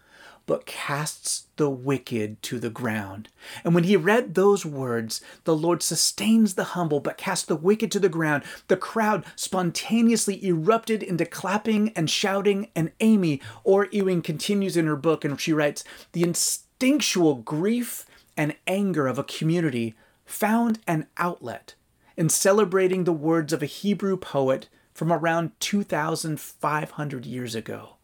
but 0.46 0.66
casts 0.66 1.46
the 1.56 1.70
wicked 1.70 2.42
to 2.42 2.58
the 2.58 2.70
ground. 2.70 3.28
And 3.64 3.74
when 3.74 3.84
he 3.84 3.96
read 3.96 4.34
those 4.34 4.66
words, 4.66 5.20
the 5.44 5.56
Lord 5.56 5.82
sustains 5.82 6.54
the 6.54 6.64
humble 6.64 7.00
but 7.00 7.16
casts 7.16 7.46
the 7.46 7.56
wicked 7.56 7.90
to 7.92 8.00
the 8.00 8.08
ground, 8.08 8.42
the 8.68 8.76
crowd 8.76 9.24
spontaneously 9.36 10.44
erupted 10.44 11.02
into 11.02 11.24
clapping 11.24 11.90
and 11.90 12.10
shouting. 12.10 12.70
And 12.74 12.92
Amy 13.00 13.40
Orr 13.64 13.88
Ewing 13.92 14.22
continues 14.22 14.76
in 14.76 14.86
her 14.86 14.96
book 14.96 15.24
and 15.24 15.40
she 15.40 15.52
writes, 15.52 15.84
The 16.12 16.22
instinctual 16.22 17.36
grief 17.36 18.06
and 18.36 18.56
anger 18.66 19.06
of 19.06 19.18
a 19.18 19.24
community 19.24 19.94
found 20.24 20.80
an 20.86 21.06
outlet 21.16 21.74
in 22.16 22.28
celebrating 22.28 23.04
the 23.04 23.12
words 23.12 23.52
of 23.52 23.62
a 23.62 23.66
Hebrew 23.66 24.16
poet 24.16 24.68
from 24.92 25.12
around 25.12 25.52
2,500 25.60 27.26
years 27.26 27.54
ago. 27.54 27.96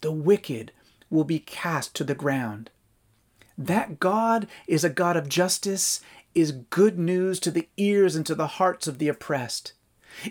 The 0.00 0.12
wicked 0.12 0.72
will 1.10 1.24
be 1.24 1.38
cast 1.38 1.94
to 1.96 2.04
the 2.04 2.14
ground. 2.14 2.70
That 3.58 4.00
God 4.00 4.46
is 4.66 4.84
a 4.84 4.88
God 4.88 5.16
of 5.16 5.28
justice 5.28 6.00
is 6.34 6.52
good 6.52 6.98
news 6.98 7.40
to 7.40 7.50
the 7.50 7.68
ears 7.76 8.16
and 8.16 8.24
to 8.26 8.34
the 8.34 8.46
hearts 8.46 8.86
of 8.86 8.98
the 8.98 9.08
oppressed. 9.08 9.74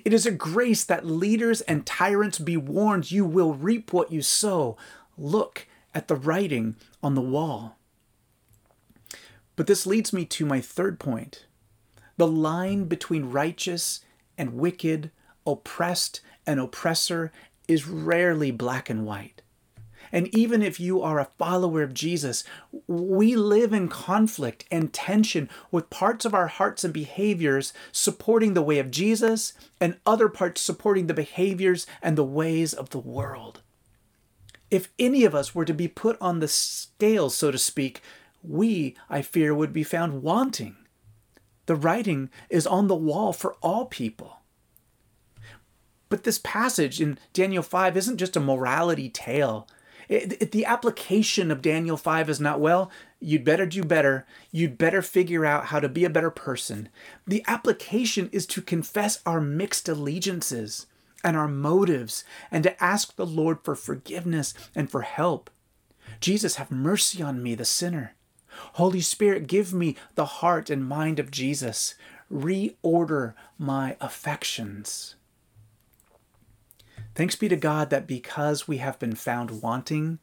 It 0.03 0.13
is 0.13 0.25
a 0.25 0.31
grace 0.31 0.83
that 0.83 1.05
leaders 1.05 1.61
and 1.61 1.85
tyrants 1.85 2.39
be 2.39 2.57
warned 2.57 3.11
you 3.11 3.25
will 3.25 3.53
reap 3.53 3.93
what 3.93 4.11
you 4.11 4.21
sow. 4.21 4.77
Look 5.17 5.67
at 5.93 6.07
the 6.07 6.15
writing 6.15 6.75
on 7.03 7.15
the 7.15 7.21
wall. 7.21 7.77
But 9.55 9.67
this 9.67 9.85
leads 9.85 10.13
me 10.13 10.25
to 10.25 10.45
my 10.45 10.61
third 10.61 10.99
point. 10.99 11.45
The 12.17 12.27
line 12.27 12.85
between 12.85 13.31
righteous 13.31 14.01
and 14.37 14.55
wicked, 14.55 15.11
oppressed 15.45 16.21
and 16.45 16.59
oppressor 16.59 17.31
is 17.67 17.87
rarely 17.87 18.51
black 18.51 18.89
and 18.89 19.05
white. 19.05 19.41
And 20.11 20.27
even 20.35 20.61
if 20.61 20.79
you 20.79 21.01
are 21.01 21.19
a 21.19 21.29
follower 21.37 21.81
of 21.83 21.93
Jesus, 21.93 22.43
we 22.87 23.35
live 23.35 23.73
in 23.73 23.87
conflict 23.87 24.65
and 24.71 24.91
tension 24.91 25.49
with 25.71 25.89
parts 25.89 26.25
of 26.25 26.33
our 26.33 26.47
hearts 26.47 26.83
and 26.83 26.93
behaviors 26.93 27.73
supporting 27.91 28.53
the 28.53 28.61
way 28.61 28.79
of 28.79 28.91
Jesus 28.91 29.53
and 29.79 29.97
other 30.05 30.29
parts 30.29 30.61
supporting 30.61 31.07
the 31.07 31.13
behaviors 31.13 31.85
and 32.01 32.17
the 32.17 32.23
ways 32.23 32.73
of 32.73 32.89
the 32.89 32.99
world. 32.99 33.61
If 34.71 34.89
any 34.99 35.25
of 35.25 35.33
us 35.33 35.55
were 35.55 35.65
to 35.65 35.73
be 35.73 35.87
put 35.87 36.17
on 36.21 36.39
the 36.39 36.47
scale, 36.47 37.29
so 37.29 37.51
to 37.51 37.57
speak, 37.57 38.01
we, 38.43 38.95
I 39.09 39.21
fear, 39.21 39.53
would 39.53 39.73
be 39.73 39.83
found 39.83 40.21
wanting. 40.21 40.75
The 41.65 41.75
writing 41.75 42.29
is 42.49 42.65
on 42.65 42.87
the 42.87 42.95
wall 42.95 43.33
for 43.33 43.55
all 43.61 43.85
people. 43.85 44.37
But 46.09 46.23
this 46.23 46.39
passage 46.43 46.99
in 46.99 47.19
Daniel 47.33 47.63
5 47.63 47.95
isn't 47.95 48.17
just 48.17 48.35
a 48.35 48.39
morality 48.39 49.09
tale. 49.09 49.67
It, 50.09 50.51
the 50.51 50.65
application 50.65 51.51
of 51.51 51.61
Daniel 51.61 51.95
5 51.95 52.29
is 52.29 52.39
not, 52.39 52.59
well, 52.59 52.89
you'd 53.19 53.43
better 53.43 53.67
do 53.67 53.83
better. 53.83 54.25
You'd 54.51 54.77
better 54.77 55.03
figure 55.03 55.45
out 55.45 55.67
how 55.67 55.79
to 55.79 55.87
be 55.87 56.03
a 56.03 56.09
better 56.09 56.31
person. 56.31 56.89
The 57.27 57.43
application 57.47 58.27
is 58.31 58.47
to 58.47 58.61
confess 58.61 59.21
our 59.23 59.39
mixed 59.39 59.87
allegiances 59.87 60.87
and 61.23 61.37
our 61.37 61.47
motives 61.47 62.23
and 62.49 62.63
to 62.63 62.83
ask 62.83 63.15
the 63.15 63.25
Lord 63.25 63.59
for 63.63 63.75
forgiveness 63.75 64.55
and 64.73 64.89
for 64.89 65.01
help. 65.01 65.51
Jesus, 66.19 66.55
have 66.55 66.71
mercy 66.71 67.21
on 67.21 67.43
me, 67.43 67.53
the 67.53 67.63
sinner. 67.65 68.15
Holy 68.73 69.01
Spirit, 69.01 69.45
give 69.45 69.73
me 69.73 69.95
the 70.15 70.25
heart 70.25 70.71
and 70.71 70.83
mind 70.83 71.19
of 71.19 71.29
Jesus. 71.29 71.93
Reorder 72.31 73.35
my 73.59 73.95
affections. 74.01 75.15
Thanks 77.15 77.35
be 77.35 77.49
to 77.49 77.55
God 77.55 77.89
that 77.89 78.07
because 78.07 78.67
we 78.67 78.77
have 78.77 78.99
been 78.99 79.15
found 79.15 79.61
wanting, 79.61 80.19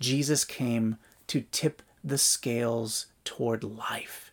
Jesus 0.00 0.44
came 0.44 0.96
to 1.28 1.42
tip 1.52 1.82
the 2.02 2.18
scales 2.18 3.06
toward 3.24 3.62
life. 3.62 4.32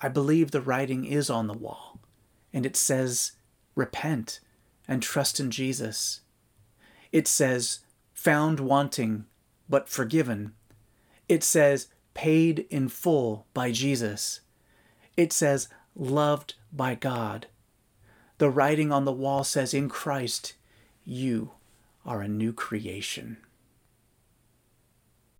I 0.00 0.08
believe 0.08 0.50
the 0.50 0.60
writing 0.60 1.04
is 1.04 1.30
on 1.30 1.46
the 1.46 1.54
wall, 1.54 1.98
and 2.52 2.66
it 2.66 2.76
says, 2.76 3.32
Repent 3.74 4.40
and 4.86 5.02
trust 5.02 5.40
in 5.40 5.50
Jesus. 5.50 6.20
It 7.12 7.26
says, 7.26 7.80
Found 8.14 8.60
wanting, 8.60 9.26
but 9.68 9.88
forgiven. 9.88 10.54
It 11.28 11.42
says, 11.42 11.88
Paid 12.14 12.66
in 12.70 12.88
full 12.88 13.46
by 13.54 13.70
Jesus. 13.72 14.40
It 15.16 15.32
says, 15.32 15.68
Loved 15.94 16.54
by 16.72 16.94
God. 16.94 17.46
The 18.38 18.50
writing 18.50 18.92
on 18.92 19.04
the 19.04 19.12
wall 19.12 19.42
says, 19.42 19.74
In 19.74 19.88
Christ, 19.88 20.54
you 21.04 21.52
are 22.06 22.22
a 22.22 22.28
new 22.28 22.52
creation. 22.52 23.38